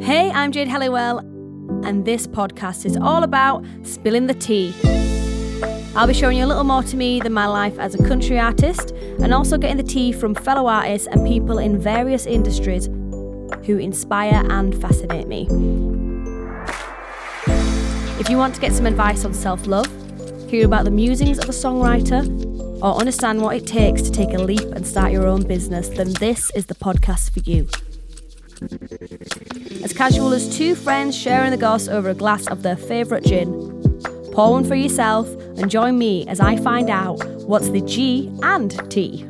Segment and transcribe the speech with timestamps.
[0.00, 1.18] Hey, I'm Jade Halliwell,
[1.84, 4.72] and this podcast is all about spilling the tea.
[5.96, 8.38] I'll be showing you a little more to me than my life as a country
[8.38, 12.86] artist, and also getting the tea from fellow artists and people in various industries
[13.66, 15.48] who inspire and fascinate me.
[18.20, 19.88] If you want to get some advice on self love,
[20.48, 22.24] hear about the musings of a songwriter,
[22.82, 26.12] or understand what it takes to take a leap and start your own business, then
[26.14, 27.68] this is the podcast for you.
[29.82, 33.50] As casual as two friends sharing the goss over a glass of their favourite gin,
[34.32, 38.70] pour one for yourself and join me as I find out what's the G and
[38.90, 39.27] T.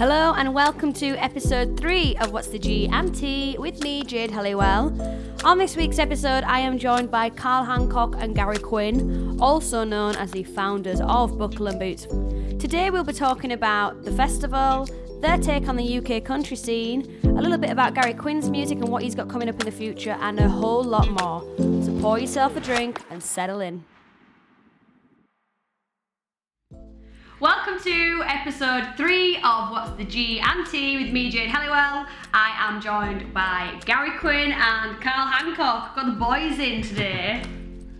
[0.00, 4.30] Hello and welcome to episode three of What's the G and T with me, Jade
[4.30, 4.98] Halliwell.
[5.44, 10.16] On this week's episode, I am joined by Karl Hancock and Gary Quinn, also known
[10.16, 12.06] as the founders of Buckle and Boots.
[12.58, 14.88] Today, we'll be talking about the festival,
[15.20, 18.88] their take on the UK country scene, a little bit about Gary Quinn's music and
[18.88, 21.42] what he's got coming up in the future, and a whole lot more.
[21.84, 23.84] So pour yourself a drink and settle in.
[27.40, 32.06] Welcome to episode three of What's the G and T with me, Jade Halliwell.
[32.34, 35.96] I am joined by Gary Quinn and Karl Hancock.
[35.96, 37.42] Got the boys in today.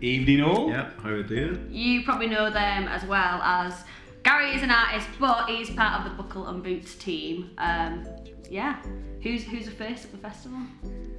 [0.02, 0.68] Evening all.
[0.70, 1.68] Yep, how are you doing?
[1.70, 3.84] You probably know them as well as
[4.24, 7.50] Gary is an artist, but he's part of the Buckle and Boots team.
[7.58, 8.06] Um,
[8.50, 8.82] yeah.
[9.22, 10.58] Who's who's the first at the festival?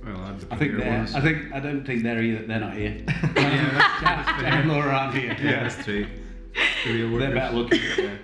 [0.05, 0.89] Well, I'm the I think they're.
[0.97, 1.15] ones.
[1.15, 2.45] I think I don't think they're either.
[2.45, 3.03] They're not here.
[3.07, 4.65] yeah, that's, that's They're fair.
[4.65, 5.35] more around here.
[5.41, 6.07] Yeah, that's true.
[6.83, 7.79] The real They're better looking.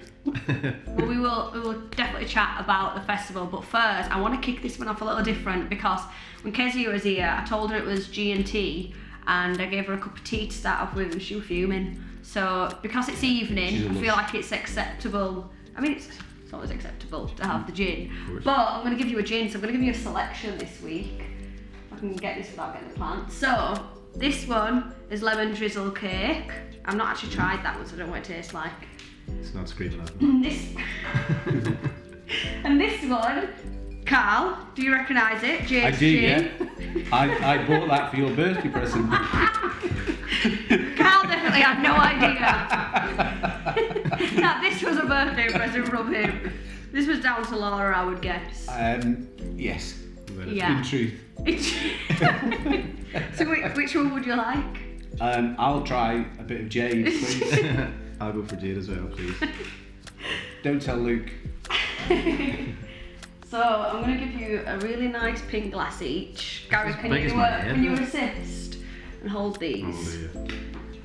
[0.88, 4.46] Well, we will we will definitely chat about the festival, but first I want to
[4.46, 6.02] kick this one off a little different because
[6.42, 8.94] when Kezia was here, I told her it was G and T,
[9.26, 11.46] and I gave her a cup of tea to start off with, and she was
[11.46, 12.04] fuming.
[12.24, 15.50] So because it's She's evening, a I feel like it's acceptable.
[15.78, 16.10] I mean, it's,
[16.44, 18.12] it's always acceptable to have the gin,
[18.44, 19.50] but I'm going to give you a gin.
[19.50, 21.22] So I'm going to give you a selection this week.
[21.88, 23.32] If I can get this without getting the plant.
[23.32, 23.82] So
[24.16, 26.52] this one is lemon drizzle cake.
[26.88, 28.72] I've not actually tried that one, so I don't know what it tastes like.
[29.42, 30.30] It's not screaming at me.
[30.30, 30.74] And this
[32.64, 33.50] and this one,
[34.06, 35.68] Karl, do you recognise it?
[35.68, 36.48] Jade's I do, yeah.
[37.12, 39.12] I, I bought that for your birthday present.
[39.12, 42.40] Karl definitely had no idea
[44.42, 46.54] that this was a birthday present from him.
[46.94, 48.66] This was down to Laura, I would guess.
[48.70, 49.28] Um,
[49.58, 49.94] yes.
[50.46, 50.78] Yeah.
[50.78, 51.16] In truth.
[53.36, 54.87] so which, which one would you like?
[55.20, 57.54] Um, I'll try a bit of Jade, please.
[58.20, 59.36] I'll go for Jade as well, please.
[60.64, 61.32] don't tell Luke.
[63.50, 66.68] So I'm going to give you a really nice pink glass each.
[66.70, 68.02] Gary, As can big you as my uh, head, can you look.
[68.02, 68.78] assist
[69.22, 70.16] and hold these?
[70.34, 70.58] Hallelujah.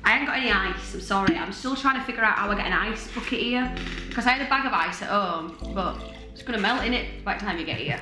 [0.03, 1.37] I haven't got any ice, I'm sorry.
[1.37, 3.73] I'm still trying to figure out how I get an ice bucket here.
[4.09, 5.95] Because I had a bag of ice at home, but
[6.33, 8.01] it's going to melt in it by the time you get here.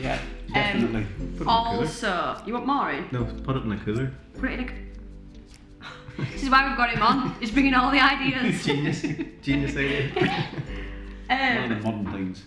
[0.00, 0.18] Yeah,
[0.54, 1.04] definitely.
[1.04, 1.50] Put it in the cooler.
[1.50, 3.04] also, you want more in?
[3.12, 4.10] No, put it in the cooler.
[4.40, 4.72] Put it in a...
[6.18, 7.34] this is why we've got him on.
[7.40, 8.64] He's bringing all the ideas.
[8.64, 9.02] Genius.
[9.42, 10.10] Genius idea.
[10.14, 12.42] One of Um, the modern things.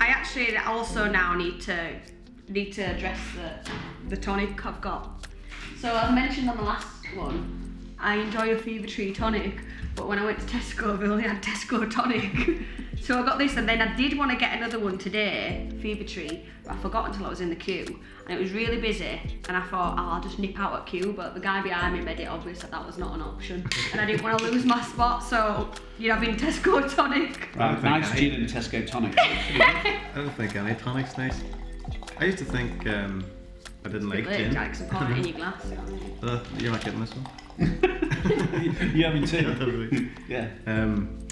[0.00, 2.00] I actually also now need to
[2.48, 3.70] need to address the
[4.10, 5.26] the tonic I've got.
[5.78, 9.60] So I mentioned on the last one, I enjoy a Fever Tree tonic,
[9.94, 12.58] but when I went to Tesco, they only had Tesco tonic.
[13.04, 16.04] so I got this, and then I did want to get another one today, Fever
[16.04, 19.20] Tree, but I forgot until I was in the queue, and it was really busy.
[19.46, 22.00] And I thought, oh, I'll just nip out at queue, but the guy behind me
[22.00, 24.64] made it obvious that that was not an option, and I didn't want to lose
[24.64, 25.22] my spot.
[25.22, 27.54] So you're having Tesco tonic.
[27.54, 29.14] Right, think nice gin and Tesco tonic.
[29.18, 31.42] I don't think any tonic's nice.
[32.18, 33.22] I used to think um,
[33.84, 34.50] I didn't like gin.
[34.50, 35.62] Jack's and pour in your glass.
[36.22, 37.28] Uh, you're not getting this one.
[38.94, 40.08] you having tea?
[40.26, 40.48] yeah.
[40.66, 41.23] Um,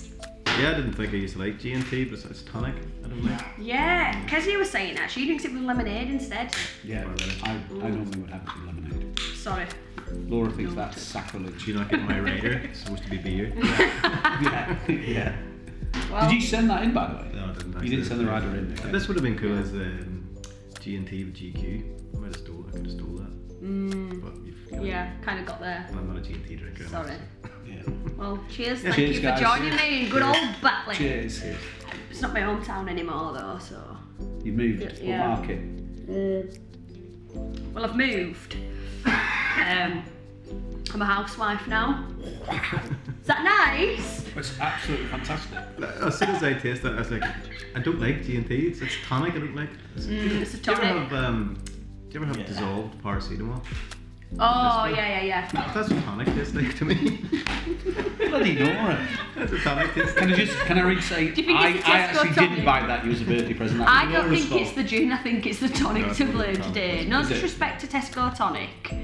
[0.60, 2.74] yeah, I didn't think I used to like G and T, but it's tonic.
[3.04, 3.40] I don't like.
[3.58, 5.10] Yeah, Kezia was saying that.
[5.10, 6.54] She thinks it with lemonade instead.
[6.84, 7.08] Yeah,
[7.42, 7.50] I,
[7.82, 9.18] I normally would have some lemonade.
[9.34, 9.66] Sorry.
[10.28, 11.64] Laura thinks that's sacrilege.
[11.64, 12.52] Do you not get my rider?
[12.64, 13.52] It's supposed to be beer.
[13.64, 15.36] yeah, yeah.
[16.10, 17.30] Well, Did you send that in, by the way?
[17.34, 17.82] No, I didn't.
[17.82, 18.76] You didn't send the rider in.
[18.78, 18.90] okay.
[18.90, 20.28] This would have been cool as the um,
[20.80, 22.14] G and T with GQ.
[22.14, 22.64] I might have stole.
[22.68, 23.62] I could have stole that.
[23.62, 25.86] mm, But you've yeah, kind of got there.
[25.90, 26.84] I'm not a G and T drinker.
[26.88, 27.12] Sorry.
[27.66, 27.82] Yeah.
[28.16, 28.82] Well, cheers.
[28.82, 29.40] Yeah, Thank cheers, you for guys.
[29.40, 30.94] joining me in good old Batley.
[30.96, 31.42] Cheers.
[32.10, 33.96] It's not my hometown anymore though, so.
[34.42, 34.98] You moved.
[35.00, 35.28] Yeah.
[35.28, 36.58] What market?
[37.74, 38.56] Well, I've moved.
[39.06, 40.02] Um,
[40.94, 42.06] I'm a housewife now.
[42.20, 44.26] Is that nice?
[44.36, 45.58] It's absolutely fantastic.
[46.02, 47.22] As soon as I taste that, I was like,
[47.74, 48.66] I don't like G and T.
[48.66, 49.34] It's, it's tonic.
[49.34, 49.70] I don't like.
[49.96, 50.80] Mm, it's a tonic.
[50.80, 51.62] Do you ever have um?
[51.64, 51.72] Do
[52.10, 52.46] you ever have Yeah.
[52.46, 53.62] dissolved paracetamol?
[54.38, 55.48] Oh, yeah, yeah, yeah.
[55.74, 57.20] That's what tonic tastes like to me.
[58.28, 59.06] Bloody Nora.
[59.36, 59.90] It's a tonic.
[59.96, 61.92] It's Can I just can I really say Do you think I, it's a I
[61.92, 62.50] Tesco actually tonic?
[62.50, 63.80] didn't buy that you as a birthday present.
[63.80, 64.62] That was I don't Laura's think fault.
[64.62, 65.12] it's the gin.
[65.12, 66.74] I think it's the tonic No, to it's blame the tonic.
[66.74, 67.06] today.
[67.06, 67.34] No Is it?
[67.34, 68.70] disrespect to Tesco tonic.
[68.90, 68.98] Um,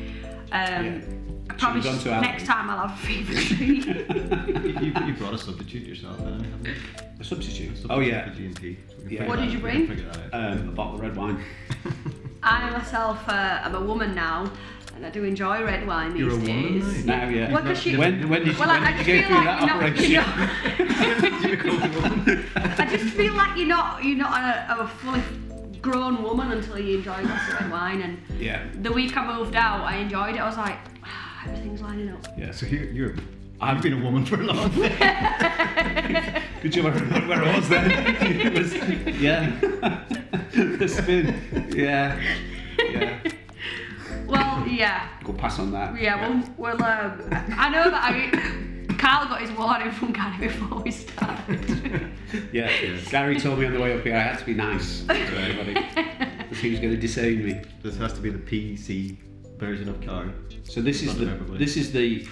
[0.50, 2.20] I Should probably we go Aldi?
[2.22, 3.66] next time I'll have a fever tree.
[3.66, 6.74] you, you, you brought a substitute yourself, then, haven't you?
[7.20, 7.68] A substitute.
[7.76, 8.78] Substitute Oh yeah, For G&T.
[8.88, 9.18] So we can Yeah.
[9.18, 9.64] figure What that did you out.
[9.64, 9.88] We bring?
[9.88, 10.52] figure that out.
[10.58, 11.44] um, a bottle of red wine.
[12.42, 14.50] I myself, uh, I'm a woman now,
[14.98, 17.04] and I do enjoy red wine these You're a woman days.
[17.04, 17.16] now?
[17.24, 17.52] Now, yeah.
[17.52, 19.26] Well, 'cause you- when when did you, Well, when I, I did just you go
[19.28, 20.10] through like that operation?
[20.10, 22.80] you're not You called.
[22.80, 25.22] I just feel like you're not you're not a, a fully
[25.80, 28.00] grown woman until you enjoy a glass of red wine.
[28.02, 30.40] And yeah, the week I moved out, I enjoyed it.
[30.40, 32.26] I was like, ah, everything's lining up.
[32.36, 32.50] yeah.
[32.50, 33.14] So you, you're,
[33.60, 36.42] I've been a woman for a long time.
[36.62, 37.90] Good job I remember where I was then.
[38.46, 38.74] it was,
[39.20, 39.50] yeah.
[40.52, 41.72] the spin.
[41.74, 42.20] Yeah.
[42.90, 43.18] Yeah.
[44.28, 46.00] Well, yeah, Go pass on that.
[46.00, 46.28] yeah.
[46.28, 48.94] Well, well um, I know that I.
[48.98, 52.10] Karl got his warning from Gary before we started.
[52.52, 52.68] Yeah.
[53.10, 55.74] Gary told me on the way up here I had to be nice to everybody.
[56.42, 57.62] Because he was going to disown me.
[57.82, 59.16] This has to be the PC
[59.56, 60.32] version of car.
[60.64, 61.58] So this is the everybody.
[61.58, 62.26] this is the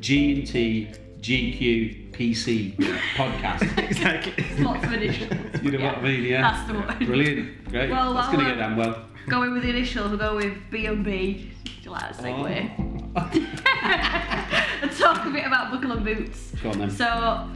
[0.00, 0.88] G and T
[1.20, 2.74] GQ PC
[3.14, 3.78] podcast.
[3.90, 4.44] Exactly.
[4.64, 5.30] Lots of initials.
[5.62, 6.24] You know what I mean?
[6.24, 6.42] Yeah.
[6.42, 7.04] That's the one.
[7.04, 7.68] Brilliant.
[7.68, 7.90] Great.
[7.90, 9.04] Well, That's I'll, going to get down well.
[9.30, 11.52] Going with the initials, we'll go with B and B.
[11.82, 12.50] You like that segue?
[14.82, 16.52] and talk a bit about buckle and boots.
[16.60, 16.90] Go on then.
[16.90, 17.48] So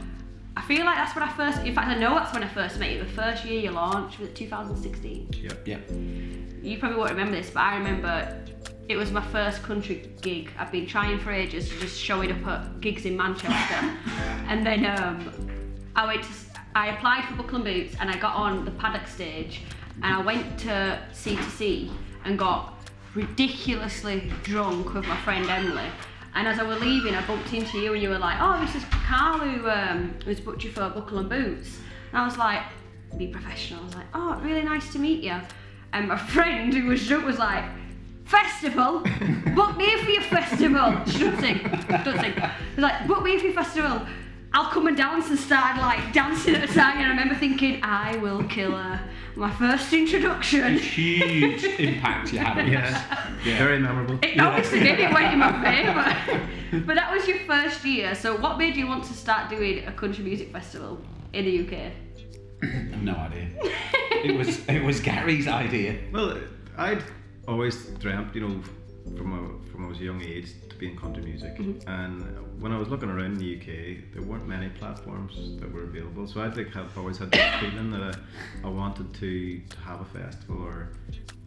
[0.55, 2.79] I feel like that's when I first, in fact, I know that's when I first
[2.79, 2.99] met you.
[2.99, 5.31] The first year you launched was it 2016.
[5.33, 5.67] Yep.
[5.67, 5.79] Yeah.
[6.61, 8.41] You probably won't remember this, but I remember
[8.87, 10.51] it was my first country gig.
[10.57, 13.51] I've been trying for ages to just showing up at gigs in Manchester,
[14.47, 15.29] and then um,
[15.95, 16.29] I went to,
[16.73, 19.61] I applied for Buckle and Boots, and I got on the paddock stage,
[20.03, 21.91] and I went to C to C
[22.25, 22.73] and got
[23.13, 25.89] ridiculously drunk with my friend Emily.
[26.35, 28.75] And as I were leaving, I bumped into you, and you were like, "Oh, this
[28.75, 31.79] is Karl who um, booked you for a Buckle and Boots."
[32.11, 32.61] And I was like,
[33.17, 35.39] "Be professional." I was like, "Oh, really nice to meet you."
[35.93, 37.63] And my friend who was drunk was like,
[38.25, 38.99] "Festival?
[39.55, 42.33] book me for your festival." Strutting, strutting.
[42.33, 44.05] He was like, "Book me for your festival."
[44.55, 47.83] I'll come and dance and started like dancing at the time, and I remember thinking,
[47.83, 49.01] "I will kill her."
[49.35, 50.77] My first introduction.
[50.77, 52.71] Huge impact you had on us.
[52.71, 53.31] Yeah.
[53.43, 53.57] Yeah.
[53.57, 54.17] Very memorable.
[54.23, 54.97] It obviously did.
[54.97, 56.81] It went in my favour.
[56.87, 58.15] but that was your first year.
[58.15, 61.01] So what made you want to start doing a country music festival
[61.33, 61.91] in the UK?
[62.63, 63.49] I have no idea.
[64.23, 65.97] it was it was Gary's idea.
[66.13, 66.39] Well,
[66.77, 67.03] I'd
[67.45, 68.61] always dreamt, you know,
[69.17, 71.57] from a from a young age to be in country music.
[71.87, 75.83] And when I was looking around in the UK, there weren't many platforms that were
[75.83, 76.27] available.
[76.27, 78.01] So I'd like have always had this feeling that
[78.63, 80.89] I, I wanted to, to have a festival or.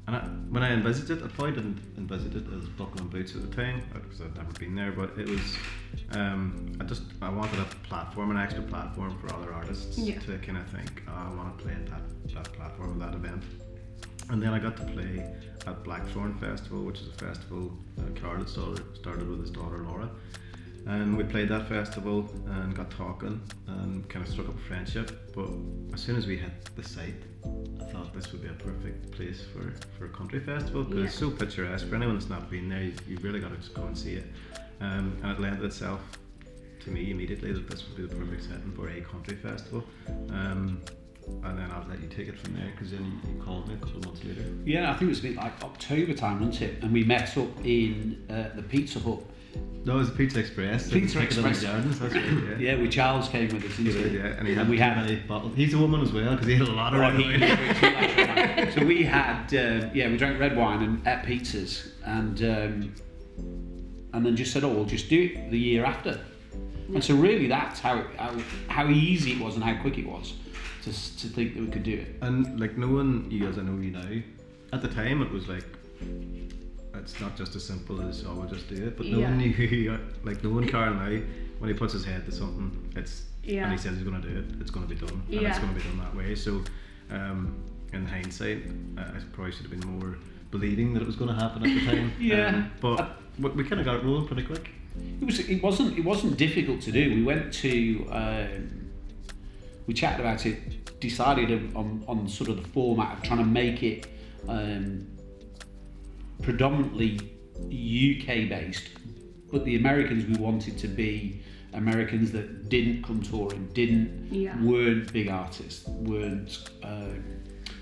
[0.07, 3.35] And I, when I envisaged it, I probably didn't envisage it as Buckle and Boots
[3.35, 4.91] at the time because I'd never been there.
[4.91, 5.59] But it was,
[6.13, 10.19] um, I just I wanted a platform, an extra platform for other artists Yeah.
[10.21, 13.43] to kind of think, oh, I want to play at that that platform, that event.
[14.31, 15.27] And then I got to play
[15.67, 20.11] at Blackthorn Festival, which is a festival that Karl started, started with his daughter Laura.
[20.87, 25.35] And we played that festival and got talking and kind of struck up a friendship.
[25.35, 25.49] But
[25.93, 29.45] as soon as we hit the site, I thought this would be a perfect place
[29.53, 31.89] for, for a country festival because it's so picturesque.
[31.89, 34.27] For anyone that's not been there, you, you really got to go and see it.
[34.81, 36.01] Um, and it lent itself
[36.81, 39.85] to me immediately that this would be the perfect setting for a country festival.
[40.31, 40.81] Um,
[41.45, 43.75] and then I'll let you take it from there because then you, you called me
[43.75, 44.45] a couple of months later.
[44.65, 46.83] Yeah, I think it was a bit like October time, wasn't it?
[46.83, 49.21] And we met up in uh, the Pizza Hut.
[49.85, 50.91] No, it was Pizza Express.
[50.91, 51.63] Pizza Express.
[51.63, 52.57] Gardens, that's right, yeah.
[52.59, 53.73] Yeah, with Charles came with us.
[53.77, 55.57] He did, yeah, and he had we had many bottles.
[55.57, 58.73] He's a woman as well because he had a lot of red wine.
[58.75, 62.95] so we had uh, yeah we drank red wine and ate pizzas and um,
[64.13, 66.21] and then just said oh we'll just do it the year after
[66.95, 68.35] and so really that's how, how
[68.69, 70.35] how easy it was and how quick it was
[70.83, 73.81] to, to think that we could do it And like knowing you guys, I know
[73.81, 74.23] you now,
[74.73, 75.65] at the time it was like
[76.95, 78.97] it's not just as simple as oh we'll just do it.
[78.97, 79.35] But no Yeah.
[79.39, 81.21] you, like knowing Karl now,
[81.59, 83.65] when he puts his head to something, it's Yeah.
[83.65, 85.59] and he says he's going to do it, it's going to be done, and it's
[85.59, 86.35] going to be done that way.
[86.35, 86.63] So,
[87.11, 87.55] um,
[87.93, 88.65] in hindsight,
[88.99, 90.19] uh, I probably should have been more
[90.51, 92.13] believing that it was going to happen at the time.
[92.21, 92.49] Yeah.
[92.49, 94.69] Um, but we, we kind of got it rolling pretty quick.
[95.21, 95.39] It was.
[95.41, 95.99] It wasn't.
[95.99, 97.15] It wasn't difficult to do.
[97.15, 98.07] We went to.
[98.11, 98.91] Um,
[99.87, 101.01] we chatted about it.
[101.01, 104.07] Decided on on sort of the format of trying to make it
[104.49, 105.07] um,
[106.43, 107.19] predominantly
[107.59, 108.89] UK based,
[109.51, 111.41] but the Americans we wanted to be
[111.75, 114.61] Americans that didn't come touring, didn't Yeah.
[114.63, 116.71] weren't big artists, weren't.
[116.83, 117.23] Um,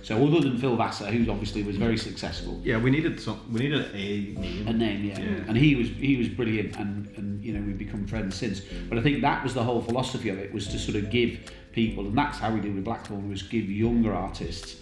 [0.06, 3.40] So other than Phil Vassar, who obviously was very successful, Yeah, we needed some.
[3.52, 4.64] We needed a name.
[4.68, 5.18] a name, yeah.
[5.18, 5.26] Yeah.
[5.48, 8.60] And he was he was brilliant, and and you know we've become friends since.
[8.88, 11.50] But I think that was the whole philosophy of it was to sort of give
[11.72, 14.76] people, and that's how we did with Blackthorn was give younger artists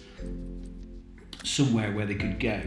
[1.43, 2.61] somewhere where they could go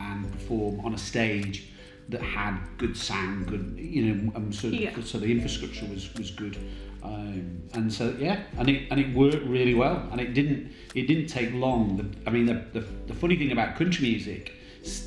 [0.00, 1.68] and perform on a stage
[2.10, 4.90] that had good sound, good you know, um, so, Yeah.
[5.02, 6.58] so the infrastructure was was good.
[7.02, 11.06] Um, and so yeah, and it and it worked really well, and it didn't it
[11.06, 11.96] didn't take long.
[11.96, 14.52] The, I mean, the, the the funny thing about country music,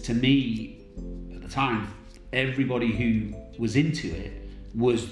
[0.04, 0.78] to me,
[1.34, 1.88] at the time,
[2.34, 4.32] everybody who was into it
[4.74, 5.08] was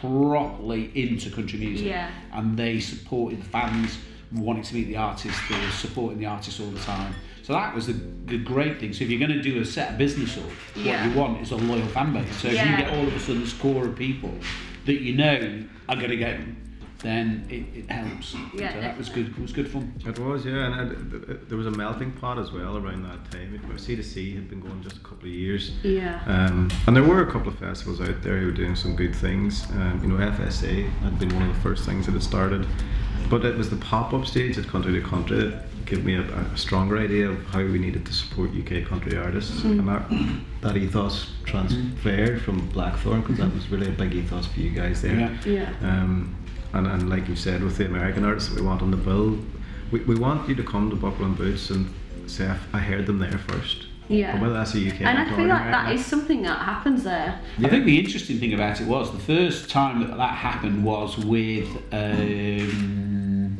[0.00, 2.10] properly into country music, Yeah.
[2.32, 3.98] and they supported the fans
[4.32, 5.38] wanting to meet the artist.
[5.48, 7.14] They were supporting the artist all the time.
[7.42, 7.94] So that was the,
[8.26, 8.92] the great thing.
[8.92, 10.44] So if you're going to do a set of business up,
[10.76, 11.06] Yeah.
[11.06, 12.36] what you want is a loyal fan base.
[12.36, 14.34] So if you get all of a sudden this core of people
[14.88, 16.34] that you know are going to go,
[17.00, 18.34] then it, it helps.
[18.54, 19.28] Yeah, so that was good.
[19.28, 19.92] It was good fun.
[20.06, 23.02] It was, yeah, and uh, th- th- there was a melting pot as well around
[23.04, 23.60] that time.
[23.76, 26.20] C to C had been going just a couple of years, Yeah.
[26.26, 29.14] um, and there were a couple of festivals out there who were doing some good
[29.14, 29.70] things.
[29.72, 32.66] Um, you know, FSA had been one of the first things that had started,
[33.28, 35.52] but it was the pop-up stage at Country to Country
[35.88, 39.16] that gave me a, a stronger idea of how we needed to support UK country
[39.16, 40.02] artists, and that,
[40.60, 45.02] that ethos transferred from Blackthorn because that was really a big ethos for you guys
[45.02, 45.14] there.
[45.18, 45.38] Yeah.
[45.46, 45.74] Yeah.
[45.82, 46.34] Um,
[46.72, 49.38] and, and like you said, with the American artists that we want on the bill,
[49.90, 51.92] we, we want you to come to Buckle and Boots and
[52.26, 53.86] say, "I- I heard them there first.
[54.08, 54.36] Yeah.
[54.38, 55.92] Or whether that's a UK And I feel like or that not.
[55.92, 57.38] is something that happens there.
[57.62, 61.18] I think the interesting thing about it was the first time that that happened was
[61.18, 61.68] with.
[61.92, 63.58] Um,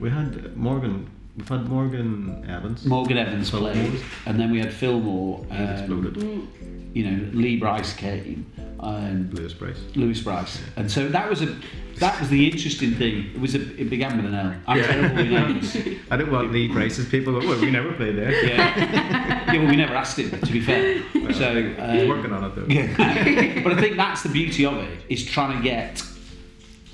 [0.00, 2.84] We had Morgan, we've had Morgan Evans.
[2.84, 3.72] Morgan Evans Filmore.
[3.72, 5.44] played, and then we had Filmore.
[5.50, 6.48] He Um, exploded.
[6.94, 8.46] you know, Lee Brice came,
[8.80, 9.78] um, Lewis Bryce.
[9.94, 11.56] Lewis Bryce, and so that was a
[11.98, 13.26] that was the interesting thing.
[13.34, 14.54] It was a, it began with an L.
[14.66, 14.86] I'm Yeah.
[14.86, 15.76] terrible with names.
[16.10, 17.38] I don't want Lee Brice's people.
[17.38, 18.32] Go, well, we never played there.
[18.46, 19.52] Yeah, yeah.
[19.58, 21.02] Well, we never asked him to be fair.
[21.12, 22.66] So He's um, working on it though.
[22.68, 23.60] Yeah.
[23.62, 26.02] but I think that's the beauty of it is trying to get.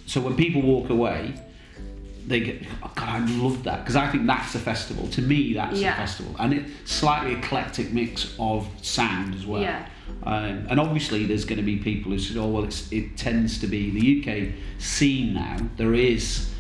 [0.07, 1.35] So when people walk away,
[2.27, 2.63] they get.
[2.83, 5.07] Oh God, I love that because I think that's a festival.
[5.09, 5.95] To me, that's Yeah.
[5.95, 9.63] a festival, and it's slightly eclectic mix of sound as well.
[9.63, 9.87] Yeah.
[10.23, 13.59] Um, and obviously, there's going to be people who say, "Oh, well, it's, it tends
[13.61, 16.51] to be the UK scene now." There is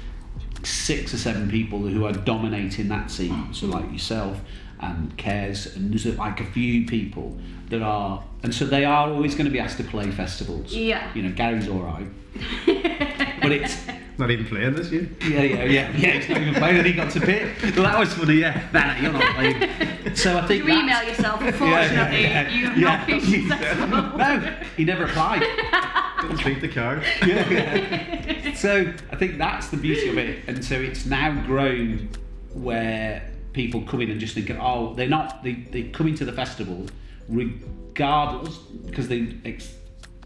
[0.62, 3.52] six or seven people who are dominating that scene.
[3.52, 4.40] So like yourself
[4.80, 7.38] and Cares, and there's like a few people
[7.70, 10.75] that are, and so they are always going to be asked to play festivals.
[10.75, 11.08] Yeah.
[11.14, 12.06] You know, Gary's all right,
[13.42, 13.76] but it's
[14.18, 15.08] Not even playing this year.
[15.28, 16.11] yeah, yeah, yeah, yeah.
[16.12, 17.61] He's not even playing, and he got to pick.
[17.76, 18.37] Well, that was funny.
[18.37, 20.14] Yeah, nah, nah, you're not playing.
[20.16, 22.96] So I think You email that's- yourself, unfortunately, yeah, you have yeah.
[22.96, 23.87] not been successful.
[24.18, 25.40] no, he never applied.
[26.23, 27.02] Didn't treat the card.
[27.26, 28.54] yeah, yeah.
[28.54, 32.08] So I think that's the beauty of it, and so it's now grown
[32.54, 35.42] where people come in and just think, oh, they're not.
[35.44, 36.87] They they come into the festival
[37.28, 38.56] regardless
[38.87, 39.75] because they ex-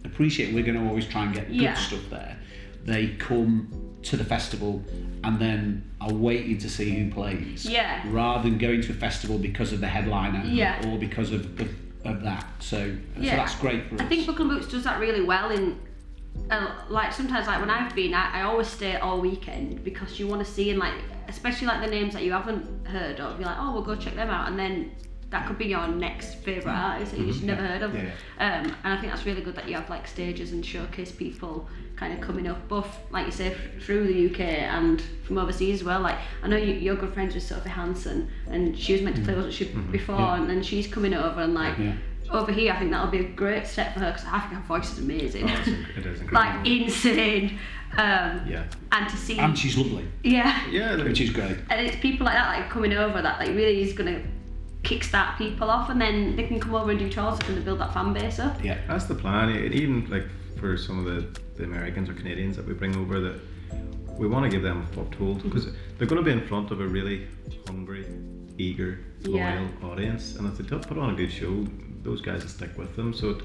[0.04, 1.75] appreciate we're going to always try and get Yeah.
[1.75, 2.37] good stuff there.
[2.85, 3.69] They come
[4.03, 4.83] to the festival
[5.25, 8.03] and then are waiting to see who plays, Yeah.
[8.07, 10.81] rather than going to a festival because of the headliner Yeah.
[10.89, 11.69] or because of, of,
[12.07, 12.47] of that.
[12.61, 13.37] So, so Yeah.
[13.37, 14.01] that's great for us.
[14.01, 15.79] I think Buckle and Boots does that really well in
[16.51, 20.27] uh, like sometimes like when I've been I, I always stay all weekend because you
[20.29, 20.95] want to see and like
[21.29, 24.15] especially like the names that you haven't heard of you're like oh we'll go check
[24.15, 24.93] them out and then
[25.31, 28.75] that could be your next favourite artist that you just never heard of Yeah, Um,
[28.85, 32.13] and I think that's really good that you have like stages and showcase people kind
[32.13, 35.85] of coming up both like you say f- through the UK and from overseas as
[35.85, 39.17] well like I know you, you're good friends with Sophie Hansen and she was meant
[39.17, 40.37] to play wasn't she before Yeah.
[40.41, 41.93] and then she's coming over and like Yeah.
[42.33, 44.67] over here, I think that'll be a great step for her because I think her
[44.67, 45.45] voice is amazing.
[45.45, 46.33] Oh, inc- it is incredible.
[46.61, 47.59] like insane.
[47.93, 48.65] Um, Yeah.
[48.93, 51.57] And to see, and she's lovely, yeah, Yeah, which is great.
[51.71, 54.21] and it's people like that like coming over that like really is gonna
[54.83, 57.81] kickstart people off, and then they can come over and do tours and they build
[57.81, 58.63] that fan base up.
[58.65, 58.79] Yeah.
[58.89, 59.49] That's the plan.
[59.51, 60.25] And even like
[60.59, 63.41] for some of the, the Americans or Canadians that we bring over, that
[64.19, 65.67] we want to give them a foothold because
[65.99, 67.27] they're going to be in front of a really
[67.67, 68.07] hungry,
[68.59, 69.69] eager, loyal Yeah.
[69.85, 71.67] audience, and if they don't put on a good show,
[72.03, 73.13] those guys will stick with them.
[73.15, 73.43] So it,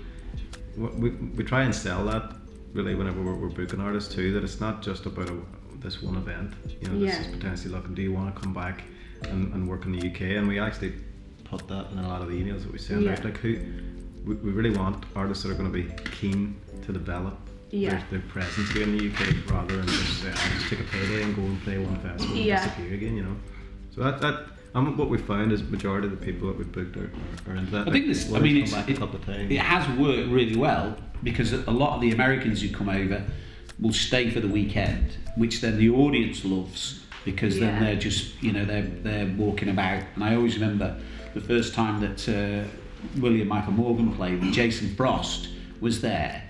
[0.78, 2.34] we, we try and sell that
[2.74, 4.34] really whenever we're, we're booking artists too.
[4.34, 5.38] That it's not just about a,
[5.80, 6.54] this one event.
[6.82, 7.12] You know, Yeah.
[7.18, 7.94] this is potentially looking.
[7.94, 8.84] Do you want to come back
[9.24, 10.22] and, and work in the UK?
[10.38, 10.94] And we actually
[11.58, 13.12] put that in a lot of the emails that we send Yeah.
[13.14, 13.24] out.
[13.24, 13.58] Like who
[14.26, 17.38] we, we really want artists that are going to be keen to develop
[17.72, 17.90] Yeah.
[17.92, 20.84] their, their presence here in the UK rather than just, say, I'll just take a
[20.84, 22.62] payday and go and play one festival Yeah.
[22.62, 23.36] and disappear again, you know.
[23.94, 26.98] So that, that and what we found is majority of the people that we booked
[26.98, 27.10] are,
[27.48, 27.88] are, are into that.
[27.88, 28.32] I think this.
[28.34, 32.02] I mean, it's, it, a couple it has worked really well because a lot of
[32.02, 33.24] the Americans who come over
[33.80, 37.72] will stay for the weekend, which then the audience loves, because Yeah.
[37.72, 40.04] then they're just you know they're they're walking about.
[40.16, 40.98] And I always remember
[41.36, 42.68] the first time that uh,
[43.20, 45.50] William Michael Morgan played, Jason Frost
[45.82, 46.50] was there,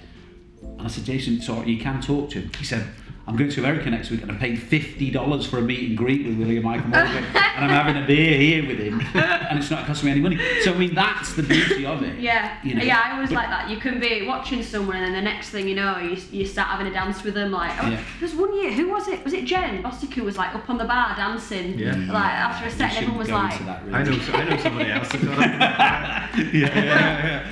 [0.62, 2.52] and I said, Jason, sorry, you can talk to him.
[2.58, 2.88] He said.
[3.28, 5.98] I'm going to America next week and I paid fifty dollars for a meet and
[5.98, 9.72] greet with William Michael Morgan and I'm having a beer here with him and it's
[9.72, 10.40] not costing me any money.
[10.62, 12.20] So I mean that's the beauty of it.
[12.20, 12.84] Yeah, You know?
[12.84, 13.68] yeah, I always like that.
[13.70, 16.68] You can be watching someone, and then the next thing you know, you, you start
[16.70, 17.52] having a dance with them.
[17.52, 18.00] Like, oh, Yeah.
[18.20, 19.24] there's one year, who was it?
[19.24, 21.80] Was it Jenn Bostic was like up on the bar dancing?
[21.80, 21.96] Yeah.
[21.96, 22.10] Mm.
[22.10, 23.96] Like after a We set, and everyone was go like, that, really.
[23.96, 25.40] I know, I know somebody else that got up.
[26.54, 26.84] yeah,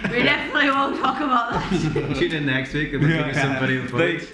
[0.01, 2.15] yeah, we definitely won't talk about that.
[2.19, 4.31] Tune in next week and we'll give you somebody with They- votes.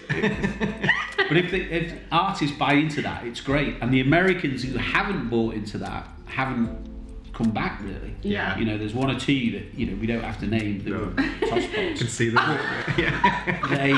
[1.30, 3.76] But if, they, if artists buy into that, it's great.
[3.82, 6.88] And the Americans who haven't bought into that haven't
[7.34, 8.14] come back really.
[8.22, 8.58] Yeah.
[8.58, 10.90] You know, there's one or two that you know we don't have to name that
[10.90, 10.98] No.
[11.00, 12.38] were toss can see them.
[12.98, 13.60] yeah.
[13.70, 13.94] They,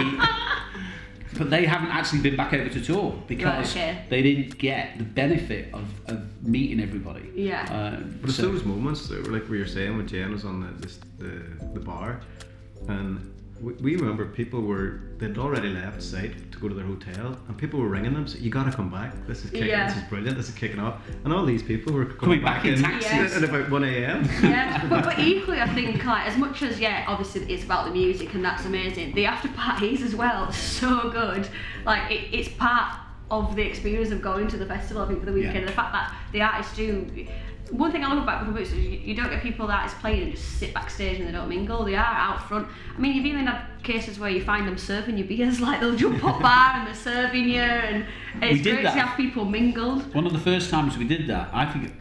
[1.37, 4.05] but they haven't actually been back over to tour because Right, okay.
[4.09, 7.29] they didn't get the benefit of, of meeting everybody.
[7.33, 7.63] Yeah.
[7.71, 10.45] Um, But it's so- those moments, that were like we were saying when Jen was
[10.45, 11.41] on the this, the,
[11.73, 12.19] the bar,
[12.89, 17.37] and we, we remember people were they'd already left site to go to their hotel,
[17.47, 19.13] and people were ringing them, so you got to come back.
[19.27, 19.67] This is kicking.
[19.67, 19.87] Yeah.
[19.87, 20.35] This is brilliant.
[20.37, 23.35] This is kicking off, and all these people were Coming back in taxis.
[23.37, 24.23] at about one a.m.
[24.43, 27.91] yeah, but, but equally, I think like as much as yeah, obviously it's about the
[27.91, 29.13] music and that's amazing.
[29.13, 31.47] The after parties as well, so good.
[31.85, 32.97] Like it, it's part
[33.29, 35.03] of the experience of going to the festival.
[35.03, 35.65] I think for the weekend, Yeah.
[35.67, 37.27] the fact that the artists do.
[37.71, 39.93] One thing I love about Purple Boots is you, you don't get people that is
[39.95, 41.83] playing and just sit backstage and they don't mingle.
[41.85, 42.67] They are out front.
[42.95, 45.95] I mean, you've even had cases where you find them serving you beers, like they'll
[45.95, 48.05] jump up bar and they're serving you, and
[48.41, 48.93] it's We did great that.
[48.95, 50.13] to have people mingled.
[50.13, 51.93] One of the first times we did that, I think,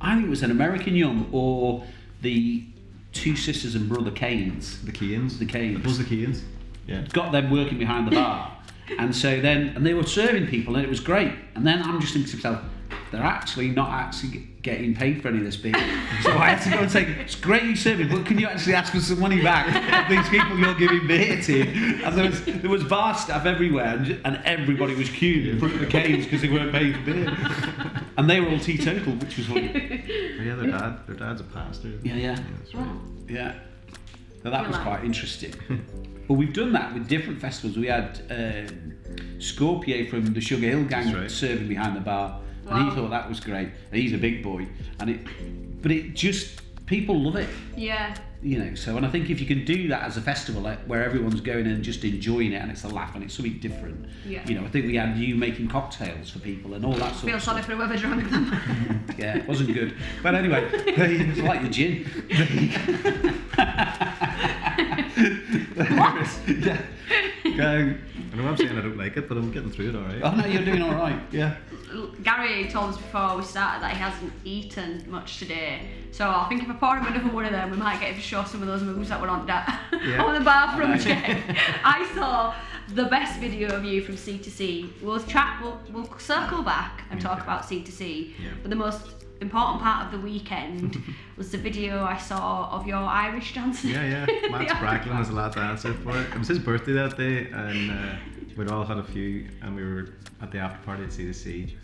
[0.00, 1.84] I think it was an American Young or
[2.22, 2.64] the
[3.12, 4.82] two sisters and brother Cains.
[4.82, 5.38] The Keans.
[5.38, 5.84] The Cains.
[5.84, 6.42] Was the Keans?
[6.86, 7.02] Yeah.
[7.12, 8.50] got them working behind the bar.
[8.98, 11.32] And so then, and they were serving people, and it was great.
[11.54, 12.62] And then I'm just thinking to myself,
[13.14, 15.74] they're actually not actually getting paid for any of this beer.
[16.22, 18.74] So I had to go and say, it's great you serving, but can you actually
[18.74, 19.66] ask for some money back?
[19.68, 21.60] of These people you're giving beer to.
[22.04, 25.74] And there was there was bar staff everywhere, and, and everybody was queued in front
[25.74, 27.36] of the Cains because they weren't paying for beer.
[28.16, 30.02] And they were all teetotal, which was funny.
[30.42, 31.06] Yeah, their dad.
[31.06, 31.88] Their dad's a pastor.
[31.88, 32.04] isn't?
[32.04, 32.38] Yeah, yeah.
[32.74, 32.88] right.
[33.28, 33.54] Yeah.
[34.42, 35.54] So that Feel was like- quite interesting.
[36.28, 37.76] but we've done that with different festivals.
[37.76, 38.94] We had um,
[39.40, 41.30] Scorpio from the Sugar Hill Gang right.
[41.30, 43.68] serving behind the bar, and he thought that was great.
[43.90, 44.66] And he's a big boy,
[45.00, 45.20] and it,
[45.82, 47.48] but it just people love it,
[47.78, 48.14] Yeah.
[48.42, 48.74] you know.
[48.74, 51.40] So, and I think if you can do that as a festival, like, where everyone's
[51.40, 54.04] going and just enjoying it, and it's a laugh and it's something different.
[54.26, 54.46] Yeah.
[54.46, 57.24] You know, I think we had you making cocktails for people and all that sort
[57.24, 57.70] Feel of sorry stuff.
[57.70, 59.04] for whoever drank them.
[59.18, 59.94] Yeah, it wasn't good.
[60.22, 62.04] But anyway, it's like the gin.
[65.74, 66.28] What?
[66.48, 66.80] yeah.
[67.56, 67.94] Go.
[68.32, 70.20] I know I'm saying I don't like it, but I'm getting through it all right.
[70.22, 71.20] Oh no, you're doing all right.
[71.30, 71.56] Yeah.
[72.22, 75.88] Gary told us before we started that he hasn't eaten much today.
[76.12, 78.16] So I think if I pour him another one of them, we might get him
[78.16, 80.22] to show some of those moves that were on that Yeah.
[80.24, 81.00] on the bathroom Right.
[81.00, 81.42] Jay.
[81.84, 82.54] I saw
[82.94, 84.92] the best video of you from C to C.
[85.02, 85.60] We'll chat.
[85.62, 88.34] We'll, we'll circle back and talk about C to C.
[88.42, 88.50] Yeah.
[88.62, 89.02] But the most
[89.40, 91.02] important part of the weekend
[91.36, 93.90] was the video I saw of your Irish dancing.
[93.90, 94.48] Yeah, yeah.
[94.50, 96.28] Matt The Spracklin was the last answer for it.
[96.28, 98.14] It was his birthday that day, and uh,
[98.56, 100.08] we'd all had a few, and we were
[100.42, 101.76] at the after party at C to C,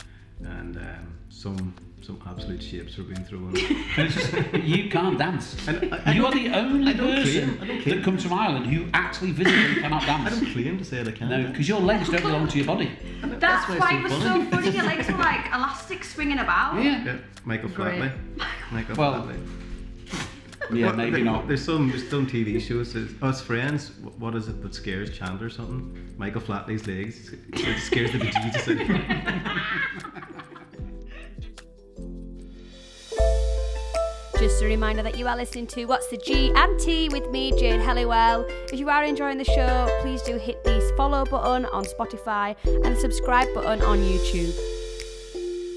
[0.45, 3.53] and um, some some absolute shapes were being thrown.
[3.99, 4.33] It's
[4.67, 5.57] you can't dance.
[5.69, 8.67] I- I you are the only person claim- I don't claim- that comes from Ireland
[8.67, 10.27] who actually physically cannot dance.
[10.33, 11.29] I don't claim to say that I can.
[11.29, 12.91] No, because your legs don't belong to your body.
[13.23, 14.45] That's, why it was funny.
[14.45, 14.71] so funny.
[14.71, 16.83] Your legs were like elastic swinging about.
[16.83, 17.05] Yeah.
[17.05, 18.01] Yeah, Michael Great.
[18.01, 18.13] Flatley.
[18.73, 19.47] Michael Well, Flatley.
[20.73, 21.49] Yeah, What- maybe there- not.
[21.49, 22.93] There's some there's some TV shows.
[22.93, 23.91] There's, oh, Friends.
[24.19, 26.15] What is it that scares Chandler or something?
[26.19, 27.33] Michael Flatley's legs.
[27.53, 29.61] It scares the bejesus out of him.
[34.39, 37.51] Just a reminder that you are listening to What's the G and T with me,
[37.59, 38.45] Jade Helliwell.
[38.73, 42.97] If you are enjoying the show, please do hit the follow button on Spotify and
[42.97, 44.55] the subscribe button on YouTube.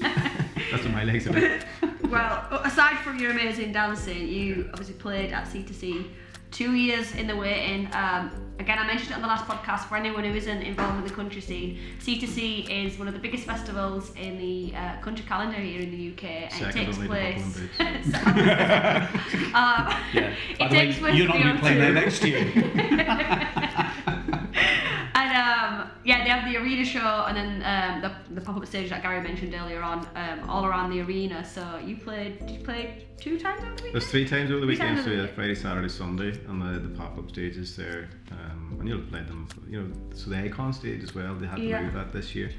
[0.70, 1.60] That's what my legs are.
[2.10, 6.06] Well, aside from your amazing dancing, you obviously played at C2C
[6.54, 7.88] two years in the waiting.
[7.92, 11.04] Um, again, I mentioned it on the last podcast for anyone who isn't involved in
[11.04, 11.80] the country scene.
[12.00, 16.12] C2C is one of the biggest festivals in the uh, country calendar here in the
[16.12, 17.58] UK, and Second it takes place.
[17.80, 18.04] Um,
[20.14, 20.34] Yeah.
[20.58, 23.90] By it the way, takes place you're not going to be playing there next year.
[25.84, 29.02] Um, yeah, they have the arena show and then um, the, the pop-up stage that
[29.02, 31.44] Gary mentioned earlier on, um, all around the arena.
[31.44, 33.94] So you played, did you play two times over the weekend?
[33.94, 36.94] There's three times over the Three weekend, so yeah, Friday, Saturday, Sunday, and the, the
[36.96, 38.08] pop-up stages there.
[38.32, 41.34] Um, and you'll play them, you know, so the Icon stage as well.
[41.34, 41.82] They had to Yeah.
[41.82, 42.50] move that this year.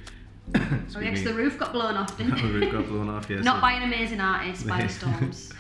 [0.96, 3.30] Oh, yeah, the roof got blown off, didn't the roof got blown off.
[3.30, 5.52] Yeah, Not so by an amazing artist, by the storms.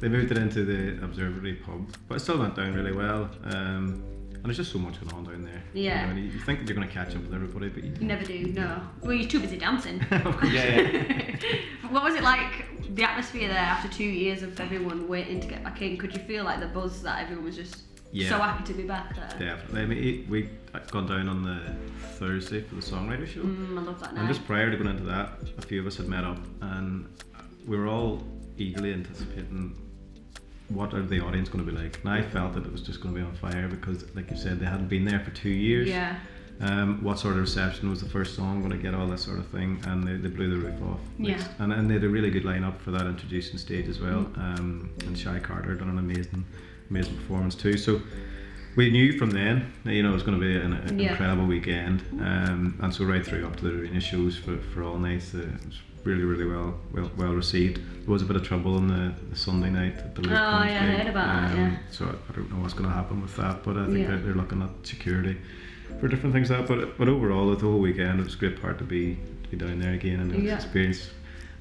[0.00, 3.30] they moved it into the observatory pub, but it still went down really well.
[3.44, 4.02] Um,
[4.42, 5.62] and there's just so much going on down there.
[5.72, 6.04] You Yeah.
[6.04, 7.92] know, and you, you think that you're going to catch up with everybody, but you
[8.00, 8.80] You never do, no.
[9.00, 10.00] Well, you're too busy dancing.
[10.10, 10.52] of course.
[10.52, 11.36] Yeah, yeah.
[11.90, 15.62] what was it like, the atmosphere there after two years of everyone waiting to get
[15.62, 15.96] back in?
[15.96, 18.30] Could you feel like the buzz that everyone was just Yeah.
[18.30, 19.28] so happy to be back there?
[19.56, 19.80] Definitely.
[19.82, 21.60] I mean, we got gone down on the
[22.18, 23.42] Thursday for the songwriter show.
[23.42, 24.20] Mm, I love that night.
[24.20, 27.06] And just prior to going into that, a few of us had met up and
[27.66, 28.22] we were all
[28.58, 29.76] eagerly anticipating
[30.74, 31.98] what are the audience going to be like.
[32.00, 34.36] And I felt that it was just going to be on fire because, like you
[34.36, 35.88] said, they hadn't been there for two years.
[35.88, 36.16] yeah.
[36.60, 39.38] Um, what sort of reception was the first song going to get, all that sort
[39.40, 41.00] of thing, and they, they blew the roof off.
[41.18, 41.44] Like, Yeah.
[41.58, 44.24] And, and they had a really good lineup for that introducing stage as well.
[44.24, 44.38] Mm.
[44.38, 46.44] Um, and Shy Carter done an amazing,
[46.88, 47.76] amazing performance too.
[47.76, 48.00] So
[48.76, 51.10] we knew from then, that, you know, it was going to be an, an Yeah.
[51.10, 52.04] incredible weekend.
[52.20, 55.38] Um, and so right through up to the arena shows for, for all nights, uh,
[55.38, 57.76] it was really, really well, well, well received.
[58.04, 60.34] There was a bit of trouble on the, the Sunday night at the Luke Oh,
[60.34, 61.76] yeah, I heard about that, um, yeah.
[61.90, 64.08] So I, I don't know what's going to happen with that, but I think Yeah.
[64.08, 65.36] they're, they're looking at security
[66.00, 66.68] for different things like that.
[66.68, 69.56] But but overall, the whole weekend it was a great part to be to be
[69.56, 70.56] down there again and Yeah.
[70.56, 71.10] experience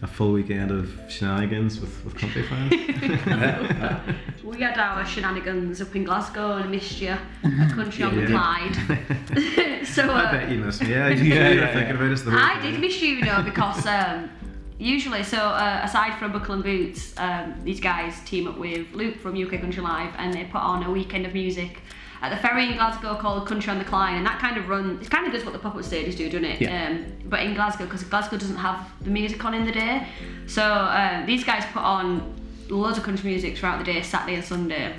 [0.01, 2.73] a full weekend of shenanigans with, with country fans.
[4.43, 7.15] We had our shenanigans up in Glasgow and missed you.
[7.43, 8.75] At Country on the Clyde.
[9.87, 10.89] so uh, I bet you missed me.
[10.89, 13.23] Yeah, you Yeah, were yeah, thinking about us the whole I did miss you, you
[13.23, 14.29] know, because um,
[14.77, 19.19] usually, so uh, aside from Buckle and Boots, um, these guys team up with Luke
[19.19, 21.79] from UK Country Live and they put on a weekend of music
[22.21, 24.99] at the ferry in Glasgow called Country on the Clyde, and that kind of run,
[25.01, 26.61] it kind of does what the pop up stages do, doesn't it?
[26.61, 26.87] Yeah.
[26.87, 30.07] Um, but in Glasgow, because Glasgow doesn't have the music on in the day.
[30.45, 34.43] So uh, these guys put on loads of country music throughout the day, Saturday and
[34.43, 34.93] Sunday.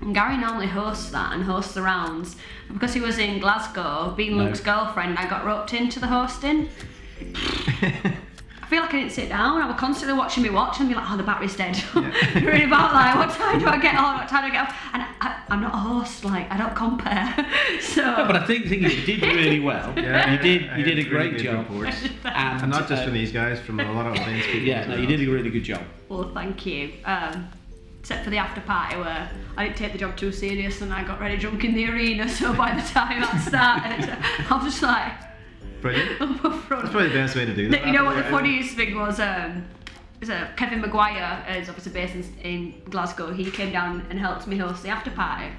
[0.00, 2.36] And Gary normally hosts that and hosts the rounds.
[2.66, 4.44] But because he was in Glasgow, being No.
[4.44, 6.68] Luke's girlfriend, I got roped into the hosting.
[8.68, 9.62] I feel like I didn't sit down.
[9.62, 11.82] I was constantly watching me watch and be like, oh, the battery's dead.
[12.34, 14.18] Reading about like, what time do I get on?
[14.18, 14.76] What time do I get off?
[14.92, 16.22] And I, I'm not a horse.
[16.22, 17.34] Like, I don't compare.
[17.80, 18.02] so.
[18.02, 19.94] No, but I think, the thing is, you did really well.
[19.96, 20.70] Yeah, you did.
[20.76, 21.66] You did a great good job.
[21.70, 24.60] And, And not just uh, from these guys, from a lot of audience people.
[24.60, 25.00] Yeah, no, well.
[25.00, 25.80] you did a really good job.
[26.10, 26.92] Well, thank you.
[27.06, 27.48] Um,
[28.00, 31.04] except for the after party where I didn't take the job too serious and I
[31.04, 32.28] got really drunk in the arena.
[32.38, 34.14] So by the time that started,
[34.50, 35.27] I was just like
[35.80, 36.20] Brilliant.
[36.44, 36.82] up front.
[36.82, 37.86] That's probably the best way to do that.
[37.86, 39.20] You know what the funniest thing was?
[39.20, 39.66] Um,
[40.20, 43.32] is uh, Kevin Maguire is obviously based in, in Glasgow.
[43.32, 45.52] He came down and helped me host the after party.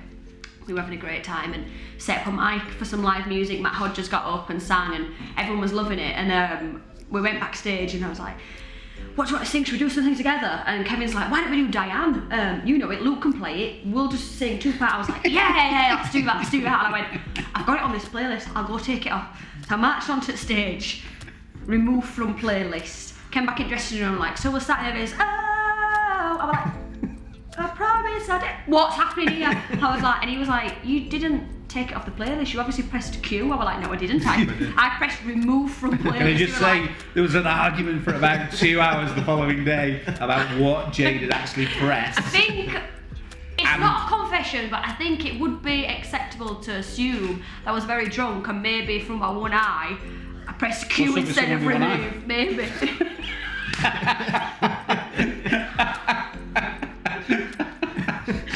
[0.68, 1.66] We were having a great time and
[1.98, 3.60] set up a mic for some live music.
[3.62, 6.16] Matt Hodges got up and sang, and everyone was loving it.
[6.16, 8.36] And um, we went backstage, and I was like,
[9.16, 9.64] "What do you want to sing?
[9.64, 12.28] Should we do something together?" And Kevin's like, "Why don't we do Diane?
[12.32, 13.02] Um, you know it.
[13.02, 13.88] Luke can play it.
[13.88, 16.36] We'll just sing two parts." I was like, "Yeah, yeah, yeah, let's do that.
[16.36, 17.22] Let's do that." And I went,
[17.56, 18.52] "I've got it on this playlist.
[18.56, 21.04] I'll go take it off." So I marched onto the stage
[21.66, 23.14] removed from playlist.
[23.30, 25.14] Came back in dressing room like, so we're starting this.
[25.14, 27.16] Oh, I'm like,
[27.56, 28.50] I promise I did.
[28.66, 29.64] What's happening here?
[29.80, 32.52] I was like, and he was like, you didn't take it off the playlist.
[32.52, 33.54] You obviously pressed Q.
[33.54, 34.24] I was like, no, I didn't.
[34.26, 36.18] I, I pressed remove from playlist.
[36.18, 39.64] Can I just say like, there was an argument for about two hours the following
[39.66, 42.18] day about what Jade had actually pressed.
[42.18, 42.74] I think
[43.60, 47.74] it's not a confession, but I think it would be acceptable to assume that I
[47.74, 49.98] was very drunk and maybe from my one eye,
[50.48, 51.98] I pressed Q What's instead of someone with one eye?
[51.98, 52.28] remove.
[52.28, 52.64] Maybe.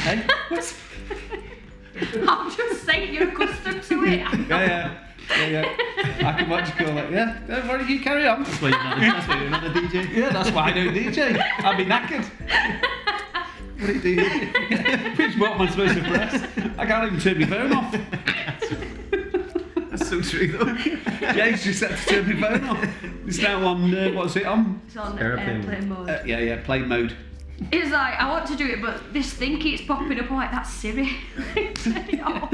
[0.04, 0.24] Hey,
[2.28, 4.20] I'm just saying you're accustomed to it.
[4.20, 4.98] Yeah, yeah,
[5.30, 6.28] yeah, yeah.
[6.28, 7.10] I can watch you call it.
[7.10, 8.42] Yeah, don't worry, you carry on.
[8.42, 10.16] That's why you're not, that's why you're not a DJ.
[10.16, 11.42] Yeah, that's why I don't DJ.
[11.64, 12.30] I'd be knackered.
[13.78, 14.24] What do you do?
[15.16, 16.42] Which button am I supposed to press?
[16.78, 17.92] I can't even turn my phone off.
[19.90, 20.74] That's so true though.
[21.32, 22.88] Jade's just set to turn my phone off.
[23.26, 24.80] It's now on, uh, what's it on?
[24.86, 26.10] It's on Airplane airplane, mode.
[26.10, 27.16] Uh, yeah, yeah, plane mode.
[27.72, 30.30] it's like I want to do it, but this thing keeps popping up.
[30.30, 31.16] I'm like that's Siri.
[31.74, 32.52] Turn it off.